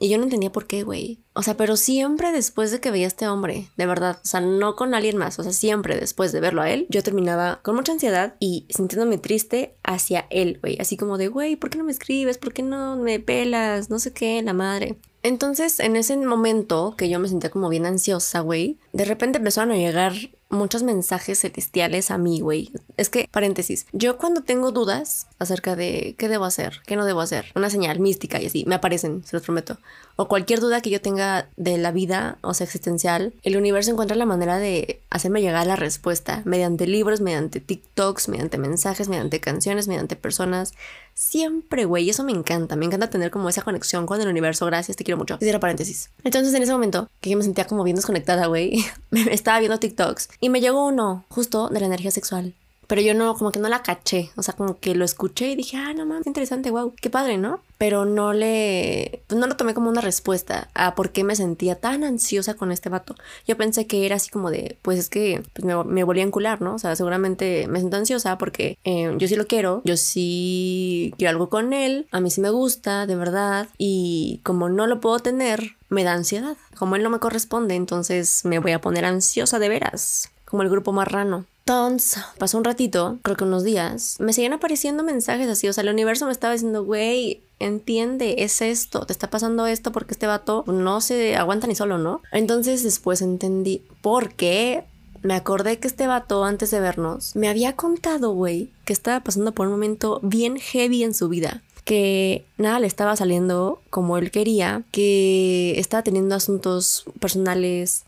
Y 0.00 0.08
yo 0.08 0.16
no 0.16 0.24
entendía 0.24 0.50
por 0.50 0.66
qué, 0.66 0.82
güey. 0.82 1.20
O 1.34 1.42
sea, 1.42 1.58
pero 1.58 1.76
siempre 1.76 2.32
después 2.32 2.70
de 2.70 2.80
que 2.80 2.90
veía 2.90 3.04
a 3.04 3.08
este 3.08 3.28
hombre, 3.28 3.68
de 3.76 3.86
verdad, 3.86 4.18
o 4.24 4.26
sea, 4.26 4.40
no 4.40 4.74
con 4.74 4.94
alguien 4.94 5.18
más, 5.18 5.38
o 5.38 5.42
sea, 5.42 5.52
siempre 5.52 5.94
después 5.94 6.32
de 6.32 6.40
verlo 6.40 6.62
a 6.62 6.70
él, 6.70 6.86
yo 6.88 7.02
terminaba 7.02 7.60
con 7.62 7.76
mucha 7.76 7.92
ansiedad 7.92 8.34
y 8.40 8.66
sintiéndome 8.70 9.18
triste 9.18 9.74
hacia 9.84 10.26
él, 10.30 10.58
güey. 10.62 10.78
Así 10.80 10.96
como 10.96 11.18
de, 11.18 11.28
güey, 11.28 11.56
¿por 11.56 11.68
qué 11.68 11.76
no 11.76 11.84
me 11.84 11.92
escribes? 11.92 12.38
¿Por 12.38 12.54
qué 12.54 12.62
no 12.62 12.96
me 12.96 13.20
pelas? 13.20 13.90
No 13.90 13.98
sé 13.98 14.12
qué, 14.14 14.42
la 14.42 14.54
madre. 14.54 14.96
Entonces, 15.22 15.80
en 15.80 15.96
ese 15.96 16.16
momento 16.16 16.94
que 16.96 17.10
yo 17.10 17.18
me 17.18 17.28
sentía 17.28 17.50
como 17.50 17.68
bien 17.68 17.84
ansiosa, 17.84 18.40
güey, 18.40 18.78
de 18.94 19.04
repente 19.04 19.36
empezaron 19.36 19.72
a 19.72 19.76
llegar 19.76 20.14
muchos 20.50 20.82
mensajes 20.82 21.40
celestiales 21.40 22.10
a 22.10 22.18
mí, 22.18 22.40
güey. 22.40 22.70
Es 22.96 23.08
que, 23.08 23.28
paréntesis, 23.30 23.86
yo 23.92 24.18
cuando 24.18 24.42
tengo 24.42 24.72
dudas 24.72 25.26
acerca 25.38 25.76
de 25.76 26.14
qué 26.18 26.28
debo 26.28 26.44
hacer, 26.44 26.82
qué 26.86 26.96
no 26.96 27.04
debo 27.04 27.20
hacer, 27.20 27.46
una 27.54 27.70
señal 27.70 28.00
mística 28.00 28.40
y 28.40 28.46
así, 28.46 28.64
me 28.66 28.74
aparecen, 28.74 29.24
se 29.24 29.36
los 29.36 29.44
prometo. 29.44 29.78
O 30.16 30.28
cualquier 30.28 30.60
duda 30.60 30.82
que 30.82 30.90
yo 30.90 31.00
tenga 31.00 31.48
de 31.56 31.78
la 31.78 31.92
vida, 31.92 32.36
o 32.42 32.52
sea, 32.52 32.64
existencial, 32.64 33.32
el 33.42 33.56
universo 33.56 33.90
encuentra 33.90 34.16
la 34.16 34.26
manera 34.26 34.58
de 34.58 35.00
hacerme 35.08 35.40
llegar 35.40 35.66
la 35.66 35.76
respuesta 35.76 36.42
mediante 36.44 36.86
libros, 36.86 37.20
mediante 37.20 37.60
TikToks, 37.60 38.28
mediante 38.28 38.58
mensajes, 38.58 39.08
mediante 39.08 39.40
canciones, 39.40 39.88
mediante 39.88 40.16
personas. 40.16 40.74
Siempre, 41.20 41.84
güey, 41.84 42.08
eso 42.08 42.24
me 42.24 42.32
encanta. 42.32 42.76
Me 42.76 42.86
encanta 42.86 43.10
tener 43.10 43.30
como 43.30 43.50
esa 43.50 43.60
conexión 43.60 44.06
con 44.06 44.22
el 44.22 44.26
universo. 44.26 44.64
Gracias, 44.64 44.96
te 44.96 45.04
quiero 45.04 45.18
mucho. 45.18 45.38
Paréntesis. 45.60 46.08
Entonces, 46.24 46.54
en 46.54 46.62
ese 46.62 46.72
momento, 46.72 47.10
que 47.20 47.28
yo 47.28 47.36
me 47.36 47.42
sentía 47.42 47.66
como 47.66 47.84
bien 47.84 47.96
desconectada, 47.96 48.46
güey, 48.46 48.82
estaba 49.30 49.58
viendo 49.58 49.78
TikToks 49.78 50.30
y 50.40 50.48
me 50.48 50.62
llegó 50.62 50.86
uno 50.86 51.26
justo 51.28 51.68
de 51.68 51.78
la 51.80 51.86
energía 51.86 52.10
sexual. 52.10 52.54
Pero 52.90 53.02
yo 53.02 53.14
no, 53.14 53.36
como 53.36 53.52
que 53.52 53.60
no 53.60 53.68
la 53.68 53.84
caché. 53.84 54.32
O 54.34 54.42
sea, 54.42 54.54
como 54.54 54.80
que 54.80 54.96
lo 54.96 55.04
escuché 55.04 55.48
y 55.52 55.54
dije, 55.54 55.76
ah, 55.76 55.94
no 55.94 56.04
mames, 56.06 56.26
interesante, 56.26 56.72
wow, 56.72 56.92
qué 57.00 57.08
padre, 57.08 57.38
¿no? 57.38 57.60
Pero 57.78 58.04
no 58.04 58.32
le, 58.32 59.22
pues 59.28 59.38
no 59.38 59.46
lo 59.46 59.54
tomé 59.56 59.74
como 59.74 59.88
una 59.88 60.00
respuesta 60.00 60.68
a 60.74 60.96
por 60.96 61.10
qué 61.12 61.22
me 61.22 61.36
sentía 61.36 61.76
tan 61.76 62.02
ansiosa 62.02 62.54
con 62.54 62.72
este 62.72 62.88
vato. 62.88 63.14
Yo 63.46 63.56
pensé 63.56 63.86
que 63.86 64.06
era 64.06 64.16
así 64.16 64.28
como 64.28 64.50
de, 64.50 64.76
pues 64.82 64.98
es 64.98 65.08
que 65.08 65.40
pues 65.52 65.64
me, 65.64 65.84
me 65.84 66.02
volví 66.02 66.18
a 66.18 66.24
encular, 66.24 66.60
¿no? 66.62 66.74
O 66.74 66.78
sea, 66.80 66.96
seguramente 66.96 67.68
me 67.68 67.78
siento 67.78 67.96
ansiosa 67.96 68.38
porque 68.38 68.76
eh, 68.82 69.14
yo 69.18 69.28
sí 69.28 69.36
lo 69.36 69.46
quiero, 69.46 69.82
yo 69.84 69.96
sí 69.96 71.14
quiero 71.16 71.30
algo 71.30 71.48
con 71.48 71.72
él, 71.72 72.08
a 72.10 72.18
mí 72.18 72.28
sí 72.28 72.40
me 72.40 72.50
gusta, 72.50 73.06
de 73.06 73.14
verdad. 73.14 73.68
Y 73.78 74.40
como 74.42 74.68
no 74.68 74.88
lo 74.88 74.98
puedo 74.98 75.20
tener, 75.20 75.76
me 75.90 76.02
da 76.02 76.14
ansiedad. 76.14 76.56
Como 76.76 76.96
él 76.96 77.04
no 77.04 77.10
me 77.10 77.20
corresponde, 77.20 77.76
entonces 77.76 78.44
me 78.44 78.58
voy 78.58 78.72
a 78.72 78.80
poner 78.80 79.04
ansiosa 79.04 79.60
de 79.60 79.68
veras 79.68 80.28
como 80.44 80.64
el 80.64 80.68
grupo 80.68 80.90
marrano. 80.92 81.46
Entonces, 81.70 82.20
pasó 82.36 82.58
un 82.58 82.64
ratito, 82.64 83.20
creo 83.22 83.36
que 83.36 83.44
unos 83.44 83.62
días, 83.62 84.16
me 84.18 84.32
seguían 84.32 84.54
apareciendo 84.54 85.04
mensajes 85.04 85.48
así, 85.48 85.68
o 85.68 85.72
sea, 85.72 85.82
el 85.82 85.90
universo 85.90 86.26
me 86.26 86.32
estaba 86.32 86.52
diciendo, 86.52 86.84
güey, 86.84 87.42
entiende, 87.60 88.42
es 88.42 88.60
esto, 88.60 89.06
te 89.06 89.12
está 89.12 89.30
pasando 89.30 89.68
esto 89.68 89.92
porque 89.92 90.14
este 90.14 90.26
vato 90.26 90.64
no 90.66 91.00
se 91.00 91.36
aguanta 91.36 91.68
ni 91.68 91.76
solo, 91.76 91.96
¿no? 91.96 92.22
Entonces 92.32 92.82
después 92.82 93.22
entendí 93.22 93.84
por 94.02 94.34
qué. 94.34 94.82
Me 95.22 95.34
acordé 95.34 95.78
que 95.78 95.86
este 95.86 96.08
vato, 96.08 96.44
antes 96.44 96.72
de 96.72 96.80
vernos, 96.80 97.36
me 97.36 97.48
había 97.48 97.76
contado, 97.76 98.32
güey, 98.32 98.70
que 98.84 98.92
estaba 98.92 99.20
pasando 99.20 99.52
por 99.52 99.68
un 99.68 99.74
momento 99.74 100.18
bien 100.24 100.56
heavy 100.56 101.04
en 101.04 101.14
su 101.14 101.28
vida 101.28 101.62
que 101.84 102.44
nada 102.56 102.78
le 102.78 102.86
estaba 102.86 103.16
saliendo 103.16 103.80
como 103.90 104.16
él 104.16 104.30
quería, 104.30 104.82
que 104.92 105.78
estaba 105.78 106.02
teniendo 106.02 106.34
asuntos 106.34 107.04
personales 107.18 108.04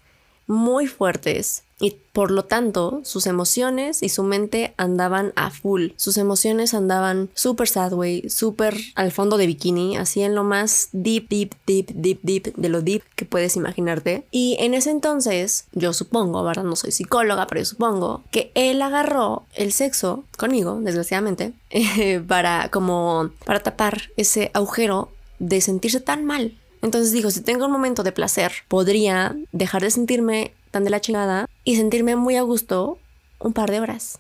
muy 0.46 0.87
fuertes 0.87 1.64
y 1.83 1.96
por 2.12 2.31
lo 2.31 2.44
tanto 2.44 3.00
sus 3.02 3.26
emociones 3.26 4.05
y 4.05 4.09
su 4.09 4.22
mente 4.22 4.72
andaban 4.76 5.33
a 5.35 5.50
full. 5.50 5.88
Sus 5.96 6.16
emociones 6.16 6.74
andaban 6.74 7.28
súper 7.35 7.68
sad, 7.68 7.92
way, 7.92 8.31
súper 8.31 8.76
al 8.94 9.11
fondo 9.11 9.37
de 9.37 9.48
bikini, 9.48 9.96
así 9.96 10.22
en 10.22 10.37
lo 10.37 10.44
más 10.44 10.88
deep, 10.92 11.28
deep, 11.28 11.57
deep, 11.66 11.90
deep, 11.92 12.20
deep 12.22 12.55
de 12.55 12.68
lo 12.68 12.83
deep 12.83 13.02
que 13.16 13.24
puedes 13.24 13.57
imaginarte. 13.57 14.24
Y 14.31 14.57
en 14.61 14.74
ese 14.74 14.90
entonces, 14.90 15.66
yo 15.72 15.92
supongo, 15.92 16.44
¿verdad? 16.44 16.62
No 16.62 16.76
soy 16.76 16.92
psicóloga, 16.92 17.48
pero 17.48 17.61
yo 17.61 17.64
supongo 17.64 18.22
que 18.31 18.52
él 18.55 18.81
agarró 18.81 19.44
el 19.55 19.72
sexo 19.72 20.24
conmigo, 20.38 20.78
desgraciadamente, 20.81 21.52
para 22.28 22.70
como 22.70 23.31
para 23.44 23.61
tapar 23.61 24.02
ese 24.16 24.52
agujero 24.55 25.11
de 25.40 25.61
sentirse 25.61 26.00
tan 26.00 26.24
mal 26.24 26.52
entonces 26.83 27.12
dijo, 27.12 27.31
si 27.31 27.40
tengo 27.40 27.66
un 27.66 27.73
momento 27.73 28.03
de 28.03 28.12
placer, 28.12 28.53
podría 28.68 29.37
dejar 29.53 29.83
de 29.83 29.90
sentirme 29.90 30.53
tan 30.71 30.85
de 30.85 30.90
la 30.90 31.01
chingada 31.01 31.49
y 31.64 31.77
sentirme 31.77 32.16
muy 32.16 32.37
a 32.37 32.42
gusto 32.42 32.99
un 33.38 33.53
par 33.53 33.71
de 33.71 33.81
horas. 33.81 34.18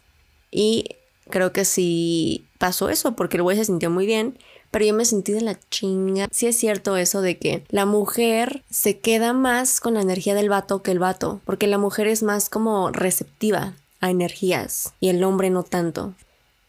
Y 0.50 0.96
creo 1.28 1.52
que 1.52 1.64
sí 1.64 2.46
pasó 2.58 2.88
eso, 2.88 3.16
porque 3.16 3.36
el 3.36 3.42
güey 3.42 3.56
se 3.56 3.64
sintió 3.64 3.90
muy 3.90 4.06
bien, 4.06 4.38
pero 4.70 4.84
yo 4.84 4.94
me 4.94 5.04
sentí 5.04 5.32
de 5.32 5.40
la 5.40 5.58
chinga. 5.70 6.28
Sí 6.30 6.46
es 6.46 6.56
cierto 6.56 6.96
eso 6.96 7.20
de 7.20 7.36
que 7.38 7.64
la 7.68 7.84
mujer 7.84 8.62
se 8.70 8.98
queda 8.98 9.32
más 9.32 9.80
con 9.80 9.94
la 9.94 10.02
energía 10.02 10.34
del 10.34 10.48
vato 10.48 10.82
que 10.82 10.92
el 10.92 10.98
vato, 10.98 11.40
porque 11.44 11.66
la 11.66 11.78
mujer 11.78 12.06
es 12.06 12.22
más 12.22 12.48
como 12.48 12.90
receptiva 12.90 13.74
a 14.00 14.10
energías 14.10 14.94
y 15.00 15.08
el 15.08 15.24
hombre 15.24 15.50
no 15.50 15.62
tanto. 15.62 16.14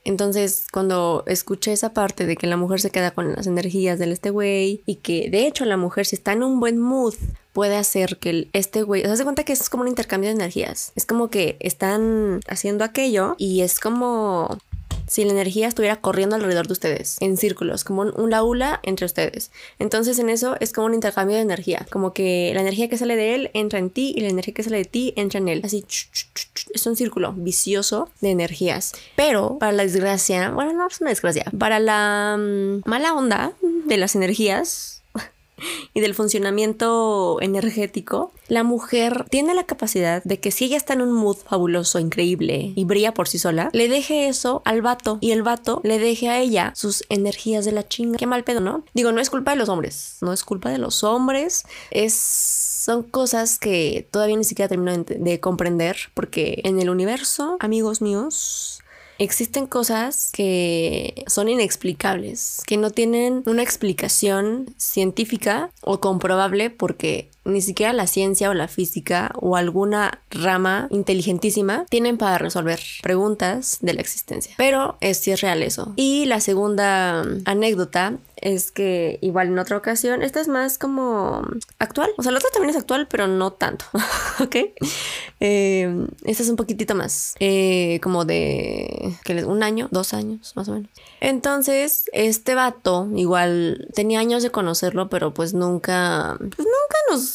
Entonces, 0.05 0.67
cuando 0.71 1.23
escuché 1.27 1.71
esa 1.71 1.93
parte 1.93 2.25
de 2.25 2.35
que 2.35 2.47
la 2.47 2.57
mujer 2.57 2.81
se 2.81 2.91
queda 2.91 3.11
con 3.11 3.33
las 3.33 3.47
energías 3.47 3.99
del 3.99 4.11
este 4.11 4.29
güey 4.29 4.81
y 4.85 4.95
que 4.95 5.29
de 5.29 5.47
hecho 5.47 5.65
la 5.65 5.77
mujer 5.77 6.05
si 6.05 6.15
está 6.15 6.33
en 6.33 6.43
un 6.43 6.59
buen 6.59 6.77
mood 6.77 7.15
puede 7.53 7.77
hacer 7.77 8.17
que 8.17 8.29
el, 8.31 8.49
este 8.53 8.81
güey, 8.81 9.03
o 9.03 9.05
sea, 9.05 9.15
se 9.15 9.23
cuenta 9.23 9.43
que 9.43 9.53
es 9.53 9.69
como 9.69 9.83
un 9.83 9.89
intercambio 9.89 10.29
de 10.29 10.35
energías. 10.35 10.91
Es 10.95 11.05
como 11.05 11.29
que 11.29 11.55
están 11.59 12.41
haciendo 12.47 12.83
aquello 12.83 13.35
y 13.37 13.61
es 13.61 13.79
como 13.79 14.57
si 15.07 15.25
la 15.25 15.31
energía 15.31 15.67
estuviera 15.67 15.97
corriendo 15.97 16.35
alrededor 16.35 16.67
de 16.67 16.73
ustedes, 16.73 17.17
en 17.19 17.37
círculos, 17.37 17.83
como 17.83 18.03
un, 18.03 18.29
laula 18.29 18.79
entre 18.83 19.05
ustedes. 19.05 19.51
Entonces 19.79 20.19
en 20.19 20.29
eso 20.29 20.55
es 20.59 20.73
como 20.73 20.87
un 20.87 20.93
intercambio 20.93 21.35
de 21.35 21.41
energía, 21.41 21.85
como 21.91 22.13
que 22.13 22.51
la 22.53 22.61
energía 22.61 22.89
que 22.89 22.97
sale 22.97 23.15
de 23.15 23.35
él 23.35 23.51
entra 23.53 23.79
en 23.79 23.89
ti 23.89 24.13
y 24.15 24.21
la 24.21 24.29
energía 24.29 24.53
que 24.53 24.63
sale 24.63 24.77
de 24.77 24.85
ti 24.85 25.13
entra 25.15 25.39
en 25.39 25.49
él. 25.49 25.61
Así, 25.63 25.85
es 26.73 26.85
un 26.85 26.95
círculo 26.95 27.33
vicioso 27.33 28.09
de 28.21 28.31
energías. 28.31 28.93
Pero 29.15 29.57
para 29.59 29.71
la 29.71 29.83
desgracia, 29.83 30.51
bueno, 30.51 30.73
no 30.73 30.87
es 30.87 31.01
una 31.01 31.09
desgracia, 31.09 31.45
para 31.57 31.79
la 31.79 32.37
mm, 32.37 32.89
mala 32.89 33.13
onda 33.13 33.53
de 33.61 33.97
las 33.97 34.15
energías, 34.15 34.92
y 35.93 35.99
del 36.02 36.15
funcionamiento 36.15 37.38
energético, 37.41 38.32
la 38.47 38.63
mujer 38.63 39.26
tiene 39.30 39.54
la 39.54 39.65
capacidad 39.65 40.23
de 40.23 40.39
que 40.39 40.52
si 40.52 40.65
ella 40.65 40.78
está 40.78 40.93
en 40.93 41.02
un 41.02 41.13
mood 41.13 41.38
fabuloso, 41.38 41.99
increíble 41.99 42.73
y 42.76 42.86
brilla 42.86 43.13
por 43.13 43.28
sí 43.28 43.39
sola, 43.39 43.69
le 43.73 43.88
deje 43.88 44.28
eso 44.28 44.62
al 44.65 44.82
vato 44.82 45.17
y 45.21 45.32
el 45.32 45.43
vato 45.43 45.82
le 45.84 45.99
deje 45.99 46.30
a 46.30 46.39
ella 46.39 46.73
sus 46.76 47.04
energías 47.10 47.65
de 47.65 47.71
la 47.71 47.88
chinga. 47.88 48.17
Qué 48.17 48.28
mal 48.28 48.43
pedo, 48.43 48.60
¿no? 48.60 48.84
Digo, 48.93 49.12
no 49.12 49.21
es 49.21 49.30
culpa 49.30 49.52
de 49.52 49.58
los 49.58 49.69
hombres, 49.69 50.17
no 50.21 50.34
es 50.34 50.43
culpa 50.43 50.69
de 50.69 50.78
los 50.78 51.04
hombres, 51.04 51.65
es 51.91 52.63
son 52.84 53.04
cosas 53.04 53.60
que 53.60 54.06
todavía 54.12 54.36
ni 54.36 54.43
siquiera 54.43 54.67
termino 54.67 55.06
de, 55.06 55.39
comprender 55.39 55.95
porque 56.13 56.60
en 56.65 56.82
el 56.82 56.89
universo, 56.89 57.56
amigos 57.62 58.02
míos, 58.02 58.72
Existen 59.19 59.67
cosas 59.67 60.32
que 60.34 61.23
son 61.28 61.49
inexplicables, 61.49 62.62
que 62.65 62.78
no 62.78 62.89
tienen 62.89 63.43
una 63.45 63.62
explicación 63.62 64.73
científica 64.78 65.69
o 65.82 65.99
comprobable 65.99 66.69
porque 66.69 67.30
ni 67.45 67.62
siquiera 67.62 67.93
la 67.93 68.08
ciencia 68.08 68.49
o 68.49 68.53
la 68.53 68.67
física 68.67 69.32
o 69.36 69.56
alguna 69.56 70.21
rama 70.29 70.88
inteligentísima 70.91 71.86
tienen 71.89 72.17
para 72.17 72.38
resolver 72.38 72.79
preguntas 73.01 73.77
de 73.82 73.93
la 73.93 74.01
existencia. 74.01 74.53
Pero 74.58 74.97
es 75.01 75.19
sí 75.19 75.32
es 75.32 75.41
real 75.41 75.63
eso. 75.63 75.93
Y 75.95 76.25
la 76.25 76.39
segunda 76.39 77.25
anécdota 77.45 78.17
es 78.43 78.71
que 78.71 79.19
igual 79.21 79.47
en 79.47 79.60
otra 79.60 79.77
ocasión, 79.77 80.21
esta 80.21 80.41
es 80.41 80.49
más 80.49 80.77
como 80.77 81.47
actual, 81.79 82.12
o 82.17 82.23
sea, 82.23 82.32
la 82.32 82.39
otra 82.39 82.49
también 82.51 82.71
es 82.71 82.75
actual, 82.75 83.08
pero 83.10 83.27
no 83.27 83.53
tanto, 83.53 83.86
¿ok? 84.41 84.56
Eh, 85.39 86.08
esta 86.25 86.43
es 86.43 86.49
un 86.49 86.58
poquitito 86.58 86.93
más, 86.93 87.36
eh, 87.39 87.99
como 88.03 88.25
de 88.25 89.15
que 89.23 89.45
un 89.45 89.63
año, 89.63 89.88
dos 89.91 90.13
años, 90.13 90.53
más 90.56 90.67
o 90.67 90.73
menos. 90.73 90.89
Entonces, 91.21 92.10
este 92.12 92.53
vato, 92.53 93.08
igual 93.15 93.88
tenía 93.95 94.19
años 94.19 94.43
de 94.43 94.51
conocerlo, 94.51 95.10
pero 95.10 95.34
pues 95.34 95.53
nunca, 95.53 96.36
pues 96.38 96.58
nunca 96.58 96.97
nos 97.10 97.33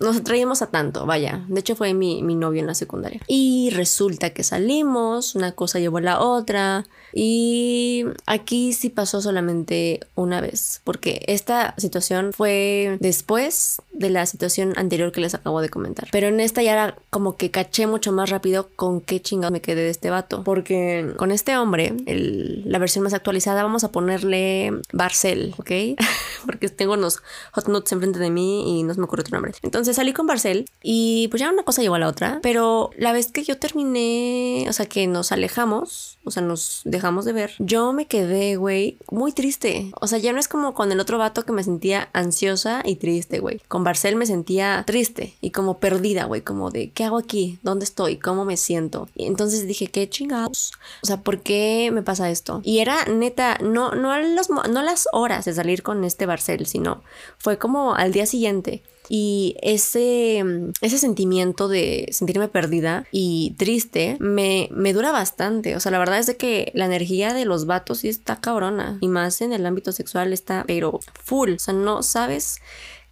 nos 0.00 0.16
atraíamos 0.16 0.62
a 0.62 0.66
tanto, 0.68 1.06
vaya. 1.06 1.44
De 1.48 1.60
hecho 1.60 1.76
fue 1.76 1.94
mi, 1.94 2.22
mi, 2.22 2.34
novio 2.34 2.60
en 2.60 2.66
la 2.66 2.74
secundaria. 2.74 3.20
Y 3.26 3.70
resulta 3.70 4.30
que 4.30 4.42
salimos, 4.42 5.34
una 5.34 5.52
cosa 5.52 5.78
llevó 5.78 5.98
a 5.98 6.02
la 6.02 6.20
otra. 6.20 6.86
Y 7.12 8.04
aquí 8.26 8.74
sí 8.74 8.90
pasó 8.90 9.22
solamente 9.22 10.00
una 10.14 10.40
vez, 10.42 10.82
porque 10.84 11.22
esta 11.28 11.74
situación 11.78 12.32
fue 12.34 12.98
después 13.00 13.80
de 13.92 14.10
la 14.10 14.26
situación 14.26 14.74
anterior 14.76 15.12
que 15.12 15.22
les 15.22 15.34
acabo 15.34 15.62
de 15.62 15.70
comentar. 15.70 16.08
Pero 16.12 16.28
en 16.28 16.40
esta 16.40 16.62
ya 16.62 16.72
era 16.72 16.98
como 17.08 17.36
que 17.36 17.50
caché 17.50 17.86
mucho 17.86 18.12
más 18.12 18.28
rápido 18.28 18.68
con 18.76 19.00
qué 19.00 19.22
chingado 19.22 19.50
me 19.50 19.62
quedé 19.62 19.82
de 19.82 19.90
este 19.90 20.10
vato. 20.10 20.44
Porque 20.44 21.14
con 21.16 21.32
este 21.32 21.56
hombre, 21.56 21.94
la 22.06 22.78
versión 22.78 23.04
más 23.04 23.14
actualizada, 23.14 23.62
vamos 23.62 23.84
a 23.84 23.92
ponerle 23.92 24.72
Barcel, 24.92 25.54
¿ok? 25.56 25.70
porque 26.44 26.68
tengo 26.68 26.94
unos 26.94 27.22
hot 27.52 27.68
notes 27.68 27.92
enfrente 27.92 28.18
de 28.18 28.30
mí 28.30 28.78
y 28.78 28.82
no 28.82 28.92
se 28.92 29.00
me 29.00 29.04
ocurre 29.04 29.22
otro 29.22 29.36
nombre. 29.36 29.54
Entonces 29.62 29.85
salí 29.94 30.12
con 30.12 30.26
Barcel 30.26 30.66
y 30.82 31.28
pues 31.28 31.40
ya 31.40 31.50
una 31.50 31.62
cosa 31.62 31.82
llevó 31.82 31.96
a 31.96 31.98
la 31.98 32.08
otra. 32.08 32.40
Pero 32.42 32.90
la 32.96 33.12
vez 33.12 33.32
que 33.32 33.44
yo 33.44 33.58
terminé, 33.58 34.66
o 34.68 34.72
sea, 34.72 34.86
que 34.86 35.06
nos 35.06 35.32
alejamos, 35.32 36.18
o 36.24 36.30
sea, 36.30 36.42
nos 36.42 36.82
dejamos 36.84 37.24
de 37.24 37.32
ver, 37.32 37.52
yo 37.58 37.92
me 37.92 38.06
quedé, 38.06 38.56
güey, 38.56 38.98
muy 39.10 39.32
triste. 39.32 39.90
O 40.00 40.06
sea, 40.06 40.18
ya 40.18 40.32
no 40.32 40.40
es 40.40 40.48
como 40.48 40.74
con 40.74 40.90
el 40.92 41.00
otro 41.00 41.18
vato 41.18 41.44
que 41.44 41.52
me 41.52 41.62
sentía 41.62 42.08
ansiosa 42.12 42.82
y 42.84 42.96
triste, 42.96 43.38
güey. 43.38 43.60
Con 43.68 43.84
Barcel 43.84 44.16
me 44.16 44.26
sentía 44.26 44.84
triste 44.86 45.34
y 45.40 45.50
como 45.50 45.78
perdida, 45.78 46.24
güey, 46.24 46.42
como 46.42 46.70
de, 46.70 46.90
¿qué 46.90 47.04
hago 47.04 47.18
aquí? 47.18 47.58
¿Dónde 47.62 47.84
estoy? 47.84 48.16
¿Cómo 48.16 48.44
me 48.44 48.56
siento? 48.56 49.08
Y 49.14 49.26
entonces 49.26 49.66
dije, 49.66 49.86
¿qué 49.86 50.08
chingados? 50.08 50.72
O 51.02 51.06
sea, 51.06 51.20
¿por 51.22 51.40
qué 51.40 51.90
me 51.92 52.02
pasa 52.02 52.30
esto? 52.30 52.60
Y 52.64 52.78
era 52.78 53.04
neta, 53.06 53.58
no, 53.62 53.92
no, 53.92 54.18
los, 54.18 54.50
no 54.50 54.82
las 54.82 55.08
horas 55.12 55.44
de 55.44 55.54
salir 55.54 55.82
con 55.82 56.04
este 56.04 56.26
Barcel, 56.26 56.66
sino 56.66 57.02
fue 57.38 57.58
como 57.58 57.94
al 57.94 58.12
día 58.12 58.26
siguiente. 58.26 58.82
Y 59.08 59.56
ese, 59.62 60.44
ese 60.80 60.98
sentimiento 60.98 61.68
de 61.68 62.08
sentirme 62.12 62.48
perdida 62.48 63.06
y 63.12 63.54
triste 63.56 64.16
me, 64.20 64.68
me 64.72 64.92
dura 64.92 65.12
bastante. 65.12 65.76
O 65.76 65.80
sea, 65.80 65.92
la 65.92 65.98
verdad 65.98 66.18
es 66.18 66.26
de 66.26 66.36
que 66.36 66.70
la 66.74 66.86
energía 66.86 67.34
de 67.34 67.44
los 67.44 67.66
vatos 67.66 67.98
sí 67.98 68.08
está 68.08 68.40
cabrona. 68.40 68.98
Y 69.00 69.08
más 69.08 69.40
en 69.40 69.52
el 69.52 69.64
ámbito 69.66 69.92
sexual 69.92 70.32
está, 70.32 70.64
pero 70.66 71.00
full. 71.24 71.52
O 71.54 71.58
sea, 71.58 71.74
no 71.74 72.02
sabes 72.02 72.60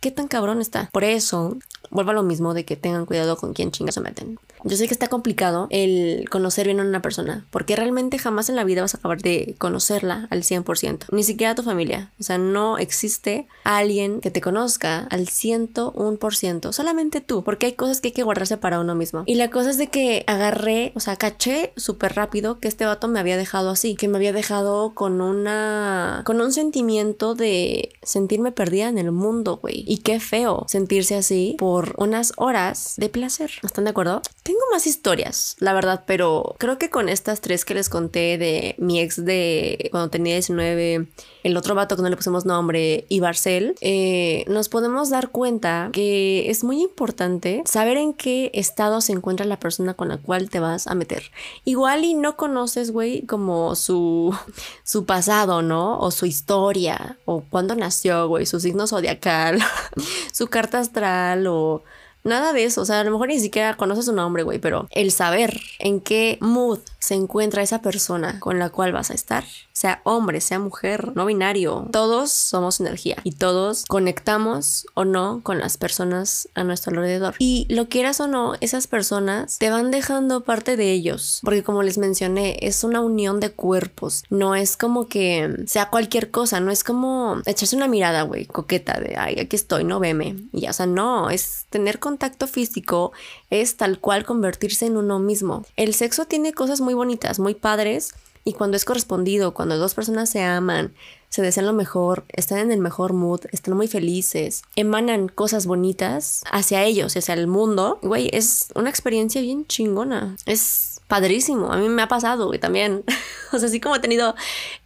qué 0.05 0.11
tan 0.11 0.29
cabrón 0.29 0.61
está. 0.61 0.91
Por 0.93 1.03
eso, 1.03 1.57
vuelvo 1.91 2.11
a 2.11 2.15
lo 2.15 2.23
mismo 2.23 2.53
de 2.53 2.67
que 2.67 2.77
tengan 2.77 3.07
cuidado 3.07 3.39
con 3.39 3.55
quién 3.55 3.71
chingas 3.71 3.95
se 3.95 4.03
meten. 4.03 4.39
Yo 4.67 4.79
sé 4.79 4.87
que 4.87 4.95
está 4.95 5.09
complicado 5.09 5.67
el 5.71 6.29
conocer 6.31 6.67
bien 6.67 6.81
a 6.81 6.85
una 6.85 7.03
persona, 7.03 7.47
porque 7.51 7.77
realmente 7.77 8.19
jamás 8.19 8.49
en 8.49 8.57
la 8.57 8.65
vida 8.65 8.81
vas 8.81 8.95
a 8.95 8.99
acabar 8.99 9.21
de 9.21 9.55
conocerla 9.59 10.27
al 10.31 10.43
100%, 10.43 11.07
ni 11.11 11.23
siquiera 11.23 11.53
a 11.53 11.55
tu 11.55 11.63
familia. 11.63 12.11
O 12.19 12.23
sea, 12.23 12.39
no 12.39 12.79
existe 12.79 13.47
alguien 13.65 14.23
que 14.23 14.31
te 14.31 14.41
conozca 14.41 15.07
al 15.11 15.27
101%, 15.27 16.73
solamente 16.73 17.21
tú, 17.21 17.45
porque 17.45 17.67
hay 17.67 17.73
cosas 17.75 18.01
que 18.01 18.09
hay 18.09 18.13
que 18.13 18.23
guardarse 18.23 18.57
para 18.57 18.81
uno 18.81 18.95
mismo. 18.95 19.23
Y 19.27 19.35
la 19.35 19.51
cosa 19.51 19.69
es 19.69 19.77
de 19.77 19.89
que 19.89 20.25
agarré, 20.27 20.93
o 20.95 21.01
sea, 21.01 21.17
caché 21.17 21.75
súper 21.77 22.15
rápido 22.15 22.59
que 22.59 22.69
este 22.69 22.87
vato 22.87 23.07
me 23.07 23.21
había 23.21 23.37
dejado 23.37 23.69
así, 23.69 23.97
que 23.97 24.09
me 24.09 24.17
había 24.17 24.33
dejado 24.33 24.95
con 24.95 25.21
una, 25.21 26.23
con 26.25 26.41
un 26.41 26.53
sentimiento 26.53 27.35
de 27.35 27.91
sentirme 28.03 28.51
perdida 28.51 28.89
en 28.89 28.97
el 28.97 29.13
mundo, 29.13 29.59
güey. 29.59 29.85
Y 29.95 29.99
qué 29.99 30.19
feo 30.19 30.65
sentirse 30.67 31.15
así 31.15 31.55
por 31.57 31.95
unas 31.99 32.33
horas 32.37 32.95
de 32.97 33.09
placer. 33.09 33.53
¿Están 33.63 33.85
de 33.85 33.91
acuerdo? 33.91 34.23
Tengo 34.43 34.59
más 34.73 34.89
historias, 34.89 35.55
la 35.61 35.73
verdad, 35.73 36.03
pero 36.05 36.57
creo 36.59 36.79
que 36.79 36.91
con 36.91 37.09
estas 37.09 37.41
tres 37.41 37.65
que 37.65 37.75
les 37.75 37.89
conté 37.89 38.37
de 38.37 38.75
mi 38.79 38.99
ex 38.99 39.25
de 39.25 39.89
cuando 39.93 40.11
tenía 40.11 40.35
19, 40.35 41.07
el 41.45 41.57
otro 41.57 41.77
vato 41.77 41.95
que 41.95 42.03
no 42.03 42.09
le 42.09 42.17
pusimos 42.17 42.45
nombre 42.45 43.07
y 43.09 43.21
Barcel, 43.21 43.77
eh, 43.83 44.45
nos 44.49 44.69
podemos 44.69 45.11
dar 45.11 45.31
cuenta 45.31 45.91
que 45.93 46.51
es 46.51 46.65
muy 46.65 46.83
importante 46.83 47.63
saber 47.65 47.97
en 47.97 48.15
qué 48.15 48.51
estado 48.53 49.01
se 49.01 49.13
encuentra 49.13 49.47
la 49.47 49.61
persona 49.61 49.95
con 49.95 50.09
la 50.09 50.17
cual 50.17 50.51
te 50.51 50.59
vas 50.59 50.89
a 50.89 50.97
meter. 50.97 51.31
Igual 51.65 52.05
y 52.05 52.15
no 52.15 52.37
conoces, 52.37 52.91
güey, 52.91 53.23
como 53.27 53.77
su, 53.77 54.37
su 54.83 55.07
pasado, 55.07 55.63
¿no? 55.63 56.01
O 56.01 56.11
su 56.11 56.27
historia, 56.27 57.17
o 57.27 57.45
cuándo 57.49 57.77
nació, 57.77 58.27
güey, 58.27 58.45
su 58.45 58.59
signo 58.59 58.89
zodiacal, 58.89 59.61
su 60.33 60.49
carta 60.49 60.81
astral 60.81 61.47
o 61.47 61.83
Nada 62.25 62.55
de 62.55 62.65
eso, 62.65 62.81
o 62.81 62.85
sea, 62.87 63.01
a 63.01 63.05
lo 63.05 63.11
mejor 63.11 63.29
ni 63.29 63.39
siquiera 63.39 63.77
conoces 63.77 64.07
su 64.07 64.15
nombre, 64.15 64.43
güey, 64.45 64.59
pero 64.59 64.89
el 64.93 65.13
saber 65.13 65.61
en 65.79 66.01
qué 66.01 66.39
mood 66.41 66.79
se 67.05 67.15
encuentra 67.15 67.63
esa 67.63 67.83
persona 67.83 68.41
con 68.41 68.59
la 68.59 68.71
cual 68.71 68.93
vas 68.93 69.11
a 69.11 69.15
estar, 69.15 69.45
sea 69.73 70.01
hombre, 70.05 70.41
sea 70.41 70.59
mujer, 70.59 71.15
no 71.15 71.27
binario, 71.27 71.87
todos 71.93 72.31
somos 72.31 72.81
energía 72.81 73.17
y 73.25 73.33
todos 73.33 73.85
conectamos 73.85 74.87
o 74.95 75.05
no 75.05 75.41
con 75.43 75.59
las 75.59 75.77
personas 75.77 76.49
a 76.55 76.65
nuestro 76.65 76.93
alrededor. 76.93 77.35
Y 77.39 77.67
lo 77.69 77.91
quieras 77.91 78.21
o 78.21 78.27
no, 78.27 78.55
esas 78.63 78.87
personas 78.87 79.59
te 79.59 79.69
van 79.69 79.91
dejando 79.91 80.45
parte 80.45 80.79
de 80.79 80.93
ellos, 80.93 81.41
porque 81.45 81.63
como 81.63 81.83
les 81.83 81.99
mencioné, 81.99 82.57
es 82.63 82.85
una 82.85 83.03
unión 83.03 83.39
de 83.39 83.53
cuerpos, 83.53 84.23
no 84.31 84.55
es 84.55 84.79
como 84.79 85.07
que 85.07 85.65
sea 85.67 85.91
cualquier 85.91 86.31
cosa, 86.31 86.61
no 86.61 86.71
es 86.71 86.85
como 86.85 87.43
echarse 87.45 87.77
una 87.77 87.87
mirada, 87.87 88.23
güey, 88.23 88.47
coqueta 88.47 88.99
de, 88.99 89.17
ay, 89.19 89.41
aquí 89.41 89.57
estoy, 89.57 89.85
no 89.85 90.01
veme. 90.01 90.37
Y 90.55 90.63
ya, 90.63 90.71
o 90.71 90.73
sea, 90.73 90.87
no, 90.87 91.29
es 91.29 91.67
tener 91.69 91.99
contacto 91.99 92.47
físico, 92.47 93.13
es 93.51 93.77
tal 93.77 93.99
cual 93.99 94.25
convertirse 94.25 94.87
en 94.87 94.97
uno 94.97 95.19
mismo. 95.19 95.67
El 95.77 95.93
sexo 95.93 96.25
tiene 96.25 96.55
cosas 96.55 96.81
muy 96.81 96.94
bonitas, 96.95 97.39
muy 97.39 97.55
padres, 97.55 98.15
y 98.45 98.53
cuando 98.53 98.77
es 98.77 98.85
correspondido, 98.85 99.55
cuando 99.55 99.79
dos 99.79 99.95
personas 99.95 100.29
se 100.29 100.43
aman, 100.43 100.95
se 101.31 101.43
desean 101.43 101.67
lo 101.67 101.73
mejor, 101.73 102.25
están 102.29 102.59
en 102.59 102.71
el 102.71 102.79
mejor 102.79 103.13
mood, 103.13 103.41
están 103.51 103.75
muy 103.75 103.89
felices, 103.89 104.63
emanan 104.77 105.29
cosas 105.29 105.67
bonitas 105.67 106.45
hacia 106.53 106.85
ellos, 106.85 107.17
hacia 107.17 107.35
el 107.35 107.47
mundo, 107.47 107.99
güey, 108.03 108.29
es 108.33 108.69
una 108.75 108.91
experiencia 108.91 109.41
bien 109.41 109.67
chingona. 109.67 110.37
Es 110.47 111.01
padrísimo. 111.09 111.73
A 111.73 111.77
mí 111.77 111.89
me 111.89 112.03
ha 112.03 112.09
pasado, 112.09 112.47
güey, 112.47 112.59
también. 112.59 113.05
o 113.53 113.59
sea, 113.59 113.69
así 113.69 113.81
como 113.81 113.97
he 113.97 114.01
tenido, 114.01 114.35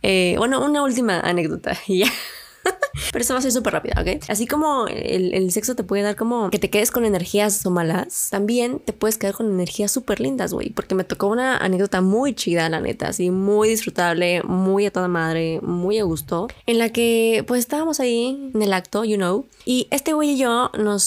eh, 0.03 0.35
bueno, 0.39 0.65
una 0.65 0.83
última 0.83 1.21
anécdota 1.21 1.77
y 1.87 2.01
ya. 2.01 2.13
Pero 3.13 3.23
eso 3.23 3.35
va 3.35 3.39
a 3.39 3.43
ser 3.43 3.53
súper 3.53 3.73
rápido, 3.73 3.95
¿ok? 4.01 4.25
Así 4.29 4.47
como 4.47 4.87
el, 4.89 5.51
sexo 5.53 5.75
te 5.75 5.85
puede 5.85 6.03
dar 6.03 6.17
como 6.17 6.51
que 6.51 6.59
te 6.59 6.71
quedes 6.71 6.91
con 6.91 7.05
energías 7.05 7.65
malas, 7.67 8.29
también 8.31 8.81
te 8.81 8.93
puedes 8.93 9.19
quedar 9.19 9.35
con 9.35 9.51
energías 9.51 9.91
súper 9.91 10.21
lindas, 10.21 10.53
güey. 10.53 10.71
Porque 10.71 10.95
me 10.95 11.05
tocó 11.05 11.29
una 11.29 11.57
anécdota 11.57 12.01
muy 12.01 12.35
chida, 12.35 12.69
la 12.69 12.81
neta, 12.81 13.09
así 13.09 13.31
muy 13.31 13.69
disfrutable, 13.69 14.43
muy 14.43 14.87
a 14.87 14.91
toda 14.91 15.09
madre, 15.09 15.61
muy 15.63 15.99
a 15.99 16.05
gusto, 16.05 16.49
en 16.67 16.79
la 16.79 16.91
que 16.91 17.45
pues 17.47 17.61
estábamos 17.61 18.01
ahí 18.01 18.51
en 18.55 18.63
el 18.63 18.73
acto, 18.73 19.05
you 19.05 19.17
know, 19.17 19.47
y 19.65 19.89
este 19.91 20.13
güey 20.13 20.31
y 20.31 20.39
yo 20.39 20.71
nos 20.79 21.05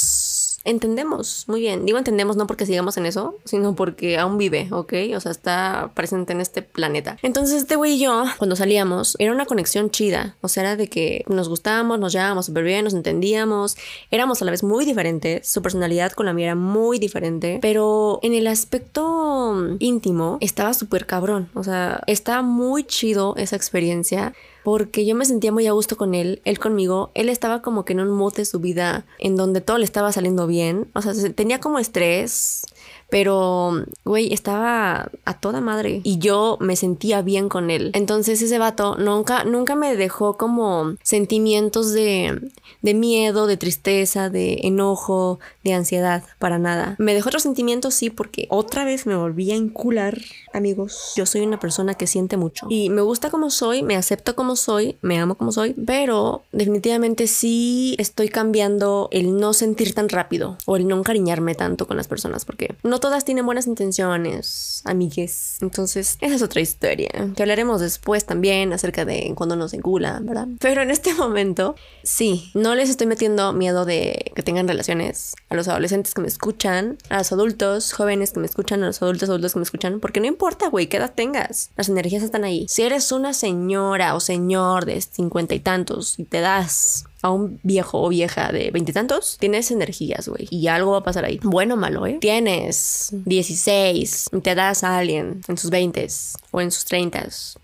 entendemos 0.64 1.46
muy 1.48 1.62
bien. 1.62 1.86
Digo 1.86 1.98
entendemos 1.98 2.38
no 2.38 2.48
porque 2.48 2.66
sigamos 2.66 2.98
en 2.98 3.06
eso, 3.06 3.36
sino 3.46 3.76
porque 3.76 4.18
aún 4.18 4.38
vive, 4.38 4.68
¿ok? 4.72 4.94
O 5.16 5.20
sea, 5.20 5.32
está 5.32 5.92
presente 5.94 6.34
en 6.34 6.42
este 6.42 6.62
planeta. 6.62 7.18
Entonces, 7.22 7.62
este 7.62 7.76
güey 7.76 7.94
y 7.94 8.00
yo, 8.00 8.24
cuando 8.38 8.56
salíamos, 8.56 9.16
era 9.20 9.32
una 9.32 9.46
conexión 9.46 9.90
chida. 9.90 10.36
O 10.42 10.48
sea, 10.48 10.64
era 10.64 10.76
de 10.76 10.88
que 10.88 11.24
nos 11.28 11.50
gustábamos, 11.50 12.00
nos 12.00 12.14
llevábamos 12.14 12.46
súper 12.46 12.64
bien, 12.64 12.84
nos 12.84 12.94
entendíamos. 12.94 13.76
Éramos 14.12 14.42
a 14.42 14.46
la 14.46 14.52
vez 14.52 14.64
muy 14.64 14.86
diferentes. 14.86 15.48
Su 15.48 15.62
personalidad 15.62 16.12
con 16.12 16.26
la 16.26 16.34
mía 16.34 16.48
era 16.48 16.56
muy 16.56 17.00
diferente. 17.00 17.60
Pero 17.62 18.20
en 18.22 18.34
el 18.34 18.48
aspecto 18.48 19.78
íntimo, 19.80 20.38
estaba 20.42 20.74
súper 20.74 21.06
cabrón. 21.06 21.50
O 21.54 21.64
sea, 21.64 22.02
estaba 22.08 22.42
muy 22.42 22.84
chido 22.84 23.36
esa 23.38 23.56
experiencia 23.56 24.34
porque 24.64 25.06
yo 25.06 25.16
me 25.16 25.26
sentía 25.26 25.52
muy 25.52 25.68
a 25.68 25.72
gusto 25.72 25.98
con 25.98 26.14
él, 26.14 26.42
él 26.46 26.60
conmigo, 26.60 27.12
él 27.14 27.30
estaba 27.30 27.62
como 27.62 27.86
que 27.86 27.94
en 27.94 28.02
un 28.02 28.12
mote 28.12 28.42
de 28.42 28.46
su 28.46 28.60
vida 28.60 29.06
en 29.20 29.36
donde 29.36 29.62
todo 29.62 29.78
le 29.78 29.86
estaba 29.86 30.12
saliendo 30.12 30.48
bien, 30.48 30.90
o 30.94 31.02
sea, 31.02 31.14
tenía 31.34 31.60
como 31.60 31.80
estrés, 31.80 32.64
pero, 33.12 33.84
güey, 34.06 34.32
estaba 34.32 35.12
a 35.26 35.34
toda 35.38 35.60
madre. 35.60 36.00
Y 36.06 36.18
yo 36.20 36.58
me 36.62 36.78
sentía 36.78 37.22
bien 37.22 37.50
con 37.50 37.70
él. 37.70 37.92
Entonces 37.94 38.42
ese 38.42 38.58
vato 38.58 38.96
nunca, 38.96 39.44
nunca 39.44 39.76
me 39.76 39.98
dejó 39.98 40.38
como 40.38 40.96
sentimientos 41.04 41.92
de, 41.92 42.40
de 42.82 42.94
miedo, 42.94 43.48
de 43.48 43.58
tristeza, 43.58 44.30
de 44.30 44.62
enojo, 44.64 45.40
de 45.66 45.74
ansiedad, 45.74 46.24
para 46.40 46.58
nada. 46.58 46.96
Me 47.00 47.14
dejó 47.14 47.28
otros 47.28 47.44
sentimientos, 47.44 47.96
sí, 47.96 48.10
porque 48.10 48.48
otra 48.50 48.86
vez 48.86 49.06
me 49.06 49.18
volví 49.18 49.52
a 49.52 49.58
incular, 49.58 50.18
amigos. 50.54 51.12
Yo 51.18 51.26
soy 51.26 51.42
una 51.42 51.60
persona 51.60 51.96
que 51.96 52.08
siente 52.08 52.38
mucho. 52.38 52.68
Y 52.70 52.90
me 52.90 53.02
gusta 53.02 53.30
como 53.30 53.50
soy, 53.50 53.84
me 53.84 53.98
acepto 53.98 54.38
como 54.38 54.56
soy, 54.56 54.96
me 55.02 55.20
amo 55.20 55.36
como 55.36 55.52
soy, 55.52 55.74
pero 55.86 56.44
definitivamente 56.54 57.28
sí 57.28 57.98
estoy 58.00 58.30
cambiando 58.30 59.10
el 59.12 59.36
no 59.36 59.52
sentir 59.52 59.94
tan 59.94 60.08
rápido 60.08 60.58
o 60.66 60.78
el 60.78 60.88
no 60.88 60.98
encariñarme 60.98 61.56
tanto 61.56 61.88
con 61.88 61.98
las 61.98 62.08
personas, 62.08 62.46
porque 62.46 62.74
no 62.84 63.01
todas 63.02 63.26
tienen 63.26 63.46
buenas 63.46 63.68
intenciones, 63.68 64.82
amigues. 64.86 65.58
Entonces, 65.60 66.18
esa 66.22 66.36
es 66.36 66.42
otra 66.42 66.62
historia 66.62 67.10
que 67.36 67.44
hablaremos 67.44 67.82
después 67.82 68.26
también 68.26 68.72
acerca 68.72 69.04
de 69.04 69.34
cuando 69.36 69.58
nos 69.58 69.74
enculan, 69.74 70.26
¿verdad? 70.26 70.48
Pero 70.60 70.82
en 70.82 70.92
este 70.92 71.14
momento, 71.16 71.76
sí, 72.04 72.52
no 72.54 72.76
les 72.76 72.90
estoy 72.90 73.08
metiendo 73.08 73.52
miedo 73.52 73.84
de 73.84 74.32
que 74.34 74.44
tengan 74.44 74.68
relaciones 74.68 75.34
a 75.50 75.56
los 75.56 75.68
adolescentes 75.68 76.14
que 76.14 76.22
me 76.22 76.30
escuchan, 76.30 76.98
a 77.10 77.18
los 77.18 77.32
adultos 77.34 77.92
jóvenes 77.92 78.32
que 78.32 78.40
me 78.40 78.46
escuchan, 78.46 78.84
a 78.84 78.88
los 78.88 79.02
adultos 79.02 79.30
adultos 79.30 79.54
que 79.54 79.60
me 79.60 79.64
escuchan, 79.64 80.00
porque 80.00 80.22
no 80.22 80.28
importa, 80.28 80.70
güey, 80.70 80.88
qué 80.88 80.98
edad 80.98 81.14
tengas, 81.14 81.72
las 81.76 81.90
energías 81.90 82.24
están 82.24 82.44
ahí. 82.44 82.66
Si 82.70 82.84
eres 82.84 83.12
una 83.12 83.34
señora 83.34 84.16
o 84.16 84.20
señor 84.20 84.86
de 84.86 85.02
cincuenta 85.02 85.56
y 85.56 85.60
tantos 85.60 86.18
y 86.20 86.24
te 86.24 86.40
das 86.40 87.06
a 87.22 87.30
un 87.30 87.60
viejo 87.64 88.02
o 88.02 88.10
vieja 88.10 88.52
de 88.52 88.72
veintitantos, 88.72 89.38
tienes 89.40 89.72
energías, 89.72 90.28
güey. 90.28 90.48
Y 90.50 90.68
algo 90.68 90.92
va 90.92 91.00
a 91.00 91.04
pasar 91.04 91.26
ahí. 91.26 91.40
Bueno 91.44 91.76
o 91.76 91.78
malo, 91.78 92.06
¿eh? 92.08 92.18
Tienes 92.20 93.10
16 93.26 94.30
y 94.34 94.42
te 94.42 94.56
das 94.56 94.84
a 94.84 94.98
alguien 94.98 95.42
en 95.48 95.58
sus 95.58 95.70
20 95.70 96.08
o 96.52 96.62
en 96.62 96.72
sus 96.72 96.86
30 96.86 97.12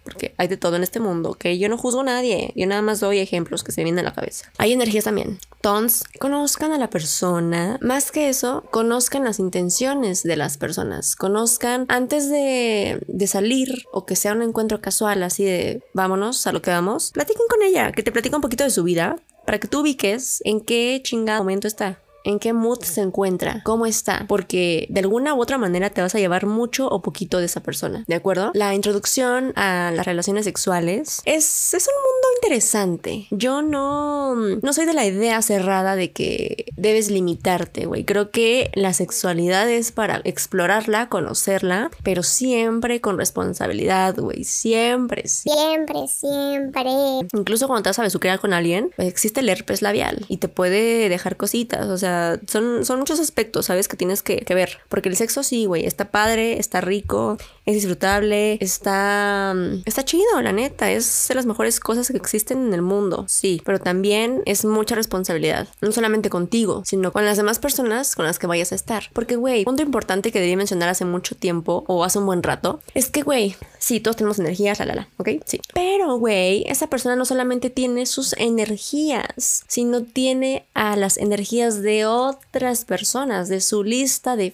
porque 0.04 0.34
hay 0.38 0.48
de 0.48 0.58
todo 0.58 0.76
en 0.76 0.84
este 0.84 1.00
mundo, 1.00 1.34
que 1.34 1.58
yo 1.58 1.70
no 1.70 1.78
juzgo 1.78 2.02
a 2.02 2.04
nadie, 2.04 2.52
yo 2.56 2.68
nada 2.68 2.82
más 2.82 3.00
doy 3.00 3.20
ejemplos 3.20 3.64
que 3.64 3.72
se 3.72 3.84
vienen 3.84 4.06
a 4.06 4.10
la 4.10 4.14
cabeza. 4.14 4.52
Hay 4.58 4.74
energías 4.74 5.06
también. 5.06 5.40
Entonces, 5.56 6.04
conozcan 6.20 6.72
a 6.72 6.78
la 6.78 6.90
persona. 6.90 7.78
Más 7.82 8.12
que 8.12 8.30
eso, 8.30 8.64
conozcan 8.72 9.24
las 9.24 9.40
intenciones 9.40 10.24
de 10.24 10.36
las 10.36 10.58
personas. 10.58 11.16
Conozcan 11.16 11.86
antes 11.90 12.30
de, 12.30 13.02
de 13.08 13.28
salir 13.28 13.86
o 13.92 14.06
que 14.06 14.16
sea 14.16 14.34
un 14.34 14.44
encuentro 14.44 14.82
casual, 14.82 15.24
así 15.24 15.44
de 15.44 15.82
vámonos 15.94 16.46
a 16.48 16.52
lo 16.52 16.62
que 16.62 16.72
vamos. 16.72 17.12
Platiquen 17.12 17.48
con 17.50 17.64
ella, 17.64 17.92
que 17.92 18.04
te 18.04 18.12
platique 18.12 18.36
un 18.36 18.42
poquito 18.42 18.64
de 18.64 18.70
su 18.70 18.84
vida 18.84 19.18
para 19.48 19.60
que 19.60 19.70
tú 19.70 19.80
ubiques 19.80 20.42
en 20.44 20.60
qué 20.60 21.00
chingado 21.02 21.40
momento 21.40 21.70
está 21.70 22.04
en 22.28 22.40
qué 22.40 22.54
mood 22.54 22.82
se 22.82 23.02
encuentra, 23.02 23.62
cómo 23.64 23.86
está, 23.86 24.26
porque 24.28 24.86
de 24.90 25.00
alguna 25.00 25.34
u 25.34 25.42
otra 25.42 25.58
manera 25.58 25.90
te 25.90 26.02
vas 26.02 26.14
a 26.14 26.20
llevar 26.20 26.46
mucho 26.46 26.88
o 26.90 27.02
poquito 27.02 27.40
de 27.40 27.46
esa 27.46 27.62
persona, 27.62 28.04
¿de 28.06 28.16
acuerdo? 28.16 28.52
La 28.54 28.76
introducción 28.76 29.54
a 29.56 29.92
las 29.96 30.06
relaciones 30.06 30.44
sexuales 30.44 31.22
es, 31.24 31.74
es 31.74 31.88
un 31.88 31.94
mundo 31.96 32.28
interesante. 32.42 33.28
Yo 33.32 33.62
no, 33.62 34.36
no 34.36 34.74
soy 34.74 34.86
de 34.86 34.94
la 34.94 35.06
idea 35.06 35.42
cerrada 35.42 35.96
de 35.96 36.12
que 36.12 36.66
debes 36.76 37.10
limitarte, 37.10 37.86
güey. 37.86 38.04
Creo 38.04 38.30
que 38.32 38.72
la 38.74 38.94
sexualidad 38.94 39.70
es 39.70 39.94
para 39.94 40.22
explorarla, 40.26 41.08
conocerla, 41.08 41.92
pero 42.04 42.24
siempre 42.24 43.00
con 43.00 43.18
responsabilidad, 43.18 44.16
güey. 44.18 44.44
Siempre, 44.44 45.28
siempre, 45.28 46.08
siempre. 46.08 46.92
Incluso 47.34 47.68
cuando 47.68 47.84
te 47.84 47.90
vas 47.90 48.00
a 48.00 48.04
besuquear 48.04 48.40
con 48.40 48.54
alguien, 48.54 48.92
pues 48.98 49.08
existe 49.08 49.40
el 49.40 49.50
herpes 49.50 49.82
labial 49.82 50.26
y 50.28 50.38
te 50.38 50.50
puede 50.50 51.08
dejar 51.08 51.38
cositas, 51.38 51.88
o 51.88 51.98
sea, 51.98 52.17
son, 52.48 52.86
son 52.86 53.00
muchos 53.00 53.20
aspectos, 53.20 53.66
¿sabes? 53.66 53.88
Que 53.88 53.98
tienes 53.98 54.24
que, 54.24 54.44
ver. 54.50 54.80
Porque 54.90 55.10
el 55.10 55.16
sexo 55.16 55.44
sí, 55.44 55.66
güey, 55.66 55.86
está 55.86 56.12
padre, 56.12 56.60
está 56.60 56.82
rico, 56.82 57.38
es 57.68 57.76
disfrutable, 57.76 58.58
está, 58.62 59.54
está 59.84 60.06
chido, 60.06 60.42
la 60.42 60.54
neta. 60.54 60.90
Es 60.90 61.28
de 61.28 61.36
las 61.36 61.46
mejores 61.46 61.82
cosas 61.82 62.08
que 62.08 62.16
existen 62.16 62.66
en 62.66 62.74
el 62.74 62.82
mundo, 62.82 63.26
sí. 63.28 63.62
Pero 63.66 63.80
también 63.80 64.42
es 64.46 64.64
mucha 64.64 64.96
responsabilidad. 64.96 65.68
No 65.82 65.92
solamente 65.92 66.30
contigo, 66.30 66.84
sino 66.86 67.12
con 67.12 67.26
las 67.26 67.36
demás 67.36 67.60
personas 67.60 68.16
con 68.16 68.26
las 68.26 68.40
que 68.40 68.48
vayas 68.48 68.72
a 68.72 68.76
estar. 68.76 69.10
Porque, 69.12 69.36
güey, 69.36 69.66
punto 69.66 69.84
importante 69.84 70.32
que 70.32 70.40
debí 70.40 70.56
mencionar 70.56 70.88
hace 70.88 71.04
mucho 71.04 71.36
tiempo 71.36 71.84
o 71.88 72.06
hace 72.06 72.20
un 72.20 72.26
buen 72.26 72.42
rato 72.42 72.80
es 72.94 73.10
que, 73.10 73.22
güey, 73.22 73.58
sí, 73.80 74.00
todos 74.00 74.16
tenemos 74.16 74.40
energías, 74.40 74.80
la, 74.80 74.86
la, 74.86 74.96
la, 74.96 75.10
¿ok? 75.18 75.30
Sí. 75.44 75.60
Pero, 75.74 76.18
güey, 76.18 76.64
esa 76.68 76.88
persona 76.88 77.18
no 77.18 77.26
solamente 77.26 77.70
tiene 77.70 78.06
sus 78.06 78.32
energías, 78.38 79.66
sino 79.68 80.04
tiene 80.04 80.66
a 80.74 80.96
las 80.96 81.18
energías 81.18 81.82
de 81.82 82.06
otras 82.06 82.86
personas, 82.86 83.50
de 83.50 83.60
su 83.60 83.84
lista 83.84 84.38
de 84.38 84.54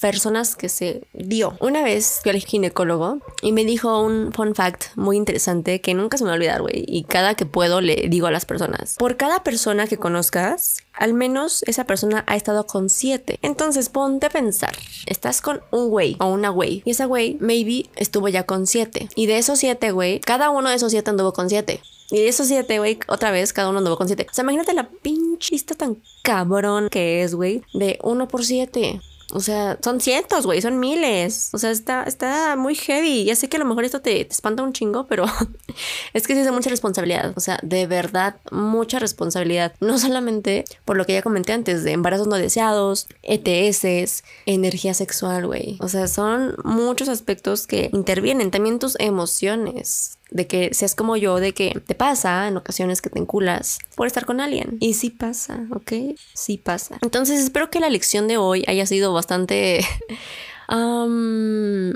personas 0.00 0.56
que 0.56 0.68
se 0.68 1.02
dio. 1.12 1.56
Una 1.60 1.82
vez 1.82 2.20
fui 2.22 2.30
al 2.30 2.38
ginecólogo 2.38 3.18
y 3.42 3.52
me 3.52 3.64
dijo 3.64 4.02
un 4.02 4.32
fun 4.32 4.54
fact 4.54 4.94
muy 4.96 5.16
interesante 5.16 5.80
que 5.80 5.94
nunca 5.94 6.18
se 6.18 6.24
me 6.24 6.28
va 6.28 6.34
a 6.34 6.36
olvidar, 6.36 6.62
güey. 6.62 6.84
Y 6.86 7.04
cada 7.04 7.34
que 7.34 7.46
puedo 7.46 7.80
le 7.80 8.06
digo 8.08 8.26
a 8.26 8.30
las 8.30 8.44
personas. 8.44 8.96
Por 8.98 9.16
cada 9.16 9.42
persona 9.42 9.86
que 9.86 9.96
conozcas, 9.96 10.78
al 10.92 11.14
menos 11.14 11.62
esa 11.64 11.84
persona 11.84 12.24
ha 12.26 12.36
estado 12.36 12.66
con 12.66 12.90
siete. 12.90 13.38
Entonces 13.42 13.88
ponte 13.88 14.26
a 14.26 14.30
pensar. 14.30 14.76
Estás 15.06 15.40
con 15.40 15.62
un 15.70 15.88
güey 15.88 16.16
o 16.20 16.26
una 16.26 16.50
güey. 16.50 16.82
Y 16.84 16.90
esa 16.90 17.06
güey, 17.06 17.36
maybe, 17.40 17.88
estuvo 17.96 18.28
ya 18.28 18.44
con 18.44 18.66
siete. 18.66 19.08
Y 19.14 19.26
de 19.26 19.38
esos 19.38 19.58
siete, 19.58 19.90
güey, 19.92 20.20
cada 20.20 20.50
uno 20.50 20.68
de 20.68 20.76
esos 20.76 20.90
siete 20.90 21.10
anduvo 21.10 21.32
con 21.32 21.48
siete. 21.48 21.80
Y 22.10 22.18
de 22.18 22.28
esos 22.28 22.46
siete, 22.46 22.78
güey, 22.78 22.98
otra 23.08 23.32
vez, 23.32 23.52
cada 23.52 23.68
uno 23.68 23.78
anduvo 23.78 23.96
con 23.96 24.06
siete. 24.06 24.26
O 24.30 24.34
sea, 24.34 24.42
imagínate 24.42 24.74
la 24.74 24.88
pinchista 24.88 25.74
tan 25.74 25.96
cabrón 26.22 26.88
que 26.88 27.22
es, 27.22 27.34
güey, 27.34 27.62
de 27.72 27.98
uno 28.02 28.28
por 28.28 28.44
siete. 28.44 29.00
O 29.36 29.40
sea, 29.40 29.78
son 29.84 30.00
cientos, 30.00 30.46
güey, 30.46 30.62
son 30.62 30.80
miles. 30.80 31.50
O 31.52 31.58
sea, 31.58 31.70
está, 31.70 32.04
está 32.04 32.56
muy 32.56 32.74
heavy. 32.74 33.24
Ya 33.24 33.36
sé 33.36 33.50
que 33.50 33.58
a 33.58 33.60
lo 33.60 33.66
mejor 33.66 33.84
esto 33.84 34.00
te, 34.00 34.24
te 34.24 34.32
espanta 34.32 34.62
un 34.62 34.72
chingo, 34.72 35.06
pero 35.06 35.26
es 36.14 36.26
que 36.26 36.32
sí 36.32 36.40
es 36.40 36.46
de 36.46 36.52
mucha 36.52 36.70
responsabilidad. 36.70 37.34
O 37.36 37.40
sea, 37.40 37.58
de 37.62 37.86
verdad, 37.86 38.36
mucha 38.50 38.98
responsabilidad. 38.98 39.74
No 39.78 39.98
solamente 39.98 40.64
por 40.86 40.96
lo 40.96 41.04
que 41.04 41.12
ya 41.12 41.20
comenté 41.20 41.52
antes, 41.52 41.84
de 41.84 41.92
embarazos 41.92 42.28
no 42.28 42.36
deseados, 42.36 43.08
ETS, 43.22 44.24
energía 44.46 44.94
sexual, 44.94 45.46
güey. 45.46 45.76
O 45.80 45.88
sea, 45.88 46.08
son 46.08 46.56
muchos 46.64 47.10
aspectos 47.10 47.66
que 47.66 47.90
intervienen. 47.92 48.50
También 48.50 48.78
tus 48.78 48.98
emociones 48.98 50.15
de 50.30 50.46
que 50.46 50.74
seas 50.74 50.94
como 50.94 51.16
yo, 51.16 51.36
de 51.36 51.52
que 51.52 51.80
te 51.86 51.94
pasa 51.94 52.48
en 52.48 52.56
ocasiones 52.56 53.00
que 53.00 53.10
te 53.10 53.18
enculas 53.18 53.78
por 53.94 54.06
estar 54.06 54.26
con 54.26 54.40
alguien. 54.40 54.76
Y 54.80 54.94
sí 54.94 55.10
pasa, 55.10 55.66
¿ok? 55.70 55.92
Sí 56.34 56.58
pasa. 56.58 56.98
Entonces 57.02 57.40
espero 57.40 57.70
que 57.70 57.80
la 57.80 57.90
lección 57.90 58.28
de 58.28 58.36
hoy 58.36 58.64
haya 58.66 58.86
sido 58.86 59.12
bastante 59.12 59.84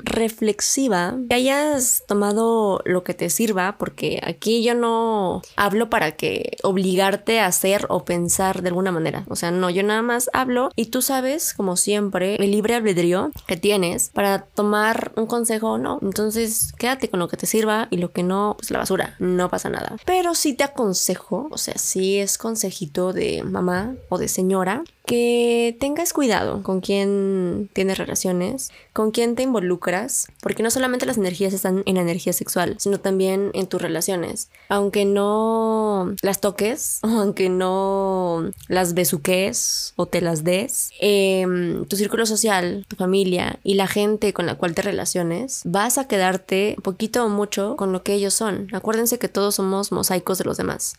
reflexiva, 0.03 1.15
que 1.29 1.35
hayas 1.35 2.03
tomado 2.07 2.81
lo 2.85 3.03
que 3.03 3.13
te 3.13 3.29
sirva, 3.29 3.77
porque 3.77 4.21
aquí 4.23 4.63
yo 4.63 4.75
no 4.75 5.41
hablo 5.55 5.89
para 5.89 6.13
que 6.13 6.57
obligarte 6.63 7.39
a 7.39 7.47
hacer 7.47 7.85
o 7.89 8.05
pensar 8.05 8.61
de 8.61 8.69
alguna 8.69 8.91
manera. 8.91 9.25
O 9.27 9.35
sea, 9.35 9.51
no, 9.51 9.69
yo 9.69 9.83
nada 9.83 10.01
más 10.01 10.29
hablo 10.33 10.69
y 10.75 10.87
tú 10.87 11.01
sabes, 11.01 11.53
como 11.53 11.77
siempre, 11.77 12.35
el 12.35 12.51
libre 12.51 12.75
albedrío 12.75 13.31
que 13.47 13.57
tienes 13.57 14.09
para 14.09 14.43
tomar 14.45 15.11
un 15.15 15.25
consejo 15.25 15.71
o 15.71 15.77
no. 15.77 15.99
Entonces, 16.01 16.73
quédate 16.77 17.09
con 17.09 17.19
lo 17.19 17.27
que 17.27 17.37
te 17.37 17.45
sirva 17.45 17.87
y 17.91 17.97
lo 17.97 18.11
que 18.11 18.23
no, 18.23 18.55
pues 18.57 18.71
la 18.71 18.79
basura, 18.79 19.15
no 19.19 19.49
pasa 19.49 19.69
nada. 19.69 19.95
Pero 20.05 20.35
sí 20.35 20.53
te 20.53 20.63
aconsejo, 20.63 21.47
o 21.51 21.57
sea, 21.57 21.77
si 21.77 22.17
es 22.17 22.37
consejito 22.37 23.13
de 23.13 23.43
mamá 23.43 23.95
o 24.09 24.17
de 24.17 24.27
señora, 24.27 24.83
que 25.05 25.75
tengas 25.79 26.13
cuidado 26.13 26.63
con 26.63 26.79
quién 26.79 27.69
tienes 27.73 27.97
relaciones, 27.97 28.71
con 28.93 29.11
quién 29.11 29.35
te 29.35 29.43
involucras, 29.43 30.27
porque 30.41 30.63
no 30.63 30.71
solamente 30.71 31.05
las 31.05 31.17
energías 31.17 31.53
están 31.53 31.83
en 31.85 31.95
la 31.95 32.01
energía 32.01 32.33
sexual, 32.33 32.75
sino 32.79 32.99
también 32.99 33.51
en 33.53 33.67
tus 33.67 33.81
relaciones. 33.81 34.49
Aunque 34.69 35.05
no 35.05 36.15
las 36.21 36.39
toques, 36.39 36.99
aunque 37.03 37.49
no 37.49 38.51
las 38.67 38.93
besuques 38.93 39.93
o 39.95 40.05
te 40.05 40.21
las 40.21 40.43
des, 40.43 40.91
em, 40.99 41.85
tu 41.85 41.97
círculo 41.97 42.25
social, 42.25 42.85
tu 42.87 42.95
familia 42.95 43.59
y 43.63 43.73
la 43.73 43.87
gente 43.87 44.33
con 44.33 44.45
la 44.45 44.55
cual 44.55 44.75
te 44.75 44.81
relaciones, 44.81 45.61
vas 45.65 45.97
a 45.97 46.07
quedarte 46.07 46.75
poquito 46.83 47.25
o 47.25 47.29
mucho 47.29 47.75
con 47.75 47.91
lo 47.91 48.03
que 48.03 48.13
ellos 48.13 48.33
son. 48.33 48.67
Acuérdense 48.73 49.19
que 49.19 49.27
todos 49.27 49.55
somos 49.55 49.91
mosaicos 49.91 50.37
de 50.37 50.45
los 50.45 50.57
demás. 50.57 50.95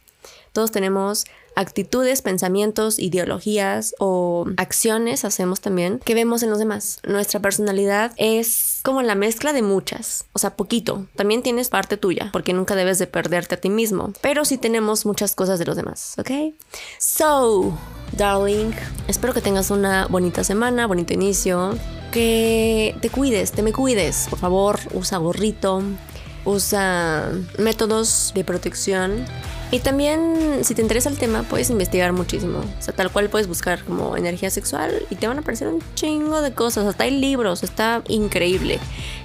Todos 0.52 0.70
tenemos 0.70 1.24
actitudes, 1.54 2.22
pensamientos, 2.22 2.98
ideologías 2.98 3.94
o 3.98 4.46
acciones 4.56 5.24
hacemos 5.24 5.60
también 5.60 5.98
que 6.04 6.14
vemos 6.14 6.42
en 6.42 6.50
los 6.50 6.58
demás. 6.58 7.00
Nuestra 7.06 7.40
personalidad 7.40 8.12
es 8.16 8.80
como 8.82 9.02
la 9.02 9.14
mezcla 9.14 9.52
de 9.52 9.62
muchas, 9.62 10.24
o 10.32 10.38
sea, 10.38 10.56
poquito. 10.56 11.06
También 11.16 11.42
tienes 11.42 11.68
parte 11.68 11.96
tuya, 11.96 12.30
porque 12.32 12.52
nunca 12.52 12.74
debes 12.74 12.98
de 12.98 13.06
perderte 13.06 13.54
a 13.54 13.60
ti 13.60 13.70
mismo, 13.70 14.12
pero 14.20 14.44
sí 14.44 14.58
tenemos 14.58 15.06
muchas 15.06 15.34
cosas 15.34 15.58
de 15.58 15.64
los 15.64 15.76
demás, 15.76 16.14
¿ok? 16.18 16.30
So, 16.98 17.76
darling, 18.16 18.72
espero 19.08 19.32
que 19.32 19.40
tengas 19.40 19.70
una 19.70 20.06
bonita 20.06 20.44
semana, 20.44 20.86
bonito 20.86 21.14
inicio, 21.14 21.76
que 22.12 22.94
te 23.00 23.08
cuides, 23.10 23.52
te 23.52 23.62
me 23.62 23.72
cuides, 23.72 24.26
por 24.28 24.38
favor, 24.38 24.78
usa 24.92 25.18
gorrito, 25.18 25.82
usa 26.44 27.30
métodos 27.58 28.32
de 28.34 28.44
protección 28.44 29.24
y 29.72 29.80
también, 29.80 30.60
si 30.64 30.74
te 30.74 30.82
interesa 30.82 31.08
el 31.08 31.16
tema, 31.16 31.44
puedes 31.44 31.70
investigar 31.70 32.12
muchísimo. 32.12 32.58
O 32.58 32.82
sea, 32.82 32.92
tal 32.94 33.10
cual 33.10 33.30
puedes 33.30 33.48
buscar 33.48 33.82
como 33.84 34.18
energía 34.18 34.50
sexual 34.50 35.06
y 35.08 35.14
te 35.14 35.26
van 35.26 35.38
a 35.38 35.40
aparecer 35.40 35.66
un 35.66 35.82
chingo 35.94 36.42
de 36.42 36.52
cosas. 36.52 36.84
Hasta 36.84 37.04
hay 37.04 37.18
libros, 37.18 37.62
está 37.62 38.02
increíble. 38.08 38.78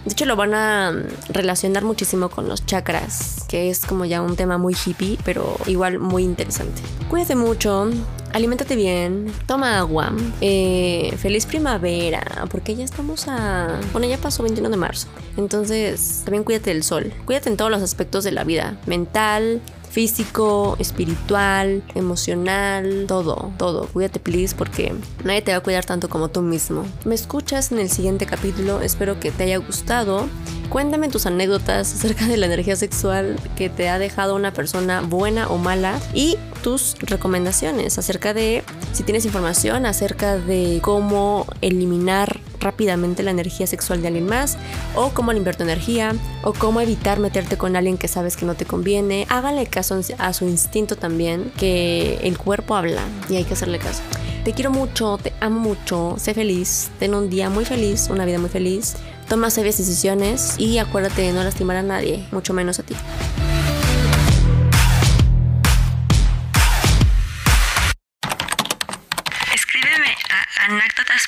De 0.06 0.14
hecho, 0.14 0.26
lo 0.26 0.38
van 0.38 0.54
a 0.54 0.94
relacionar 1.28 1.84
muchísimo 1.84 2.30
con 2.30 2.48
los 2.48 2.66
chakras, 2.66 3.44
que 3.50 3.70
es 3.70 3.86
como 3.86 4.06
ya 4.06 4.22
un 4.22 4.38
tema 4.38 4.58
muy 4.58 4.74
hippie, 4.74 5.18
pero 5.26 5.58
igual 5.66 6.00
muy 6.00 6.24
interesante. 6.24 6.82
Cuídate 7.10 7.36
mucho, 7.36 7.90
aliméntate 8.32 8.78
bien, 8.78 9.34
toma 9.48 9.78
agua, 9.80 10.14
eh, 10.40 11.14
feliz 11.18 11.46
primavera, 11.46 12.24
porque 12.50 12.74
ya 12.74 12.86
estamos 12.86 13.28
a... 13.28 13.82
Bueno, 13.92 14.08
ya 14.08 14.18
pasó 14.18 14.44
21 14.44 14.70
de 14.70 14.78
marzo. 14.78 15.10
Entonces, 15.36 16.22
también 16.24 16.46
cuídate 16.46 16.70
del 16.70 16.84
sol. 16.84 17.12
Cuídate 17.26 17.50
en 17.50 17.58
todos 17.58 17.70
los 17.70 17.82
aspectos 17.82 18.24
de 18.24 18.32
la 18.32 18.46
vida, 18.46 18.80
mental, 18.86 19.62
físico, 19.98 20.76
espiritual, 20.78 21.82
emocional, 21.96 23.06
todo, 23.08 23.52
todo. 23.58 23.88
Cuídate, 23.88 24.20
please, 24.20 24.54
porque 24.56 24.94
nadie 25.24 25.42
te 25.42 25.54
va 25.54 25.58
a 25.58 25.62
cuidar 25.62 25.86
tanto 25.86 26.08
como 26.08 26.30
tú 26.30 26.44
mismo. 26.44 26.86
Me 27.04 27.16
escuchas 27.16 27.72
en 27.72 27.80
el 27.80 27.90
siguiente 27.90 28.28
capítulo, 28.28 28.82
espero 28.82 29.20
que 29.20 29.32
te 29.32 29.46
haya 29.46 29.58
gustado. 29.58 30.30
Cuéntame 30.70 31.10
tus 31.10 31.26
anécdotas 31.26 31.96
acerca 31.96 32.28
de 32.28 32.38
la 32.38 32.46
energía 32.46 32.76
sexual 32.76 33.40
que 33.56 33.72
te 33.72 33.90
ha 33.90 33.98
dejado 33.98 34.36
una 34.36 34.54
persona 34.54 35.02
buena 35.02 35.48
o 35.48 35.58
mala 35.58 36.00
y 36.14 36.38
tus 36.62 36.96
recomendaciones 37.00 37.98
acerca 37.98 38.36
de 38.36 38.64
si 38.94 39.02
tienes 39.02 39.26
información 39.26 39.88
acerca 39.88 40.38
de 40.38 40.80
cómo 40.84 41.48
eliminar 41.62 42.40
rápidamente 42.68 43.24
la 43.24 43.32
energía 43.32 43.66
sexual 43.66 44.02
de 44.02 44.08
alguien 44.08 44.26
más 44.26 44.58
o 44.94 45.10
cómo 45.12 45.32
limpiar 45.32 45.56
tu 45.56 45.64
energía 45.64 46.14
o 46.44 46.52
cómo 46.54 46.82
evitar 46.82 47.20
meterte 47.20 47.58
con 47.58 47.76
alguien 47.76 47.98
que 47.98 48.10
sabes 48.10 48.36
que 48.36 48.46
no 48.46 48.56
te 48.56 48.66
conviene. 48.66 49.26
Hágale 49.30 49.66
caso 49.68 50.00
a 50.18 50.34
su 50.34 50.46
instinto 50.46 50.98
también, 50.98 51.52
que 51.58 52.20
el 52.24 52.38
cuerpo 52.38 52.76
habla 52.76 53.02
y 53.30 53.38
hay 53.38 53.46
que 53.46 53.54
hacerle 53.54 53.80
caso. 53.80 54.02
Te 54.44 54.54
quiero 54.54 54.70
mucho, 54.70 55.18
te 55.18 55.34
amo 55.40 55.60
mucho, 55.60 56.16
sé 56.18 56.34
feliz, 56.34 56.90
ten 57.00 57.14
un 57.14 57.30
día 57.30 57.50
muy 57.50 57.66
feliz, 57.66 58.10
una 58.10 58.26
vida 58.26 58.40
muy 58.40 58.50
feliz. 58.50 58.96
Toma 59.30 59.50
sabias 59.50 59.78
decisiones 59.78 60.56
y 60.58 60.78
acuérdate 60.78 61.22
de 61.22 61.34
no 61.34 61.44
lastimar 61.44 61.78
a 61.78 61.84
nadie, 61.84 62.26
mucho 62.32 62.54
menos 62.54 62.80
a 62.80 62.84
ti. 62.84 62.96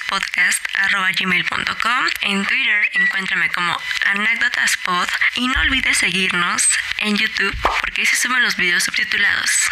anécdotaspodcast.gmail.com 0.10 2.06
En 2.22 2.46
Twitter 2.46 2.90
encuéntrame 2.94 3.50
como 3.50 3.78
anécdotaspod 4.06 5.08
y 5.36 5.48
no 5.48 5.62
olvides 5.62 5.98
seguirnos 5.98 6.68
en 6.98 7.16
YouTube 7.16 7.56
porque 7.82 8.02
ahí 8.02 8.08
se 8.08 8.16
suben 8.16 8.44
los 8.44 8.56
videos 8.56 8.84
subtitulados. 8.84 9.70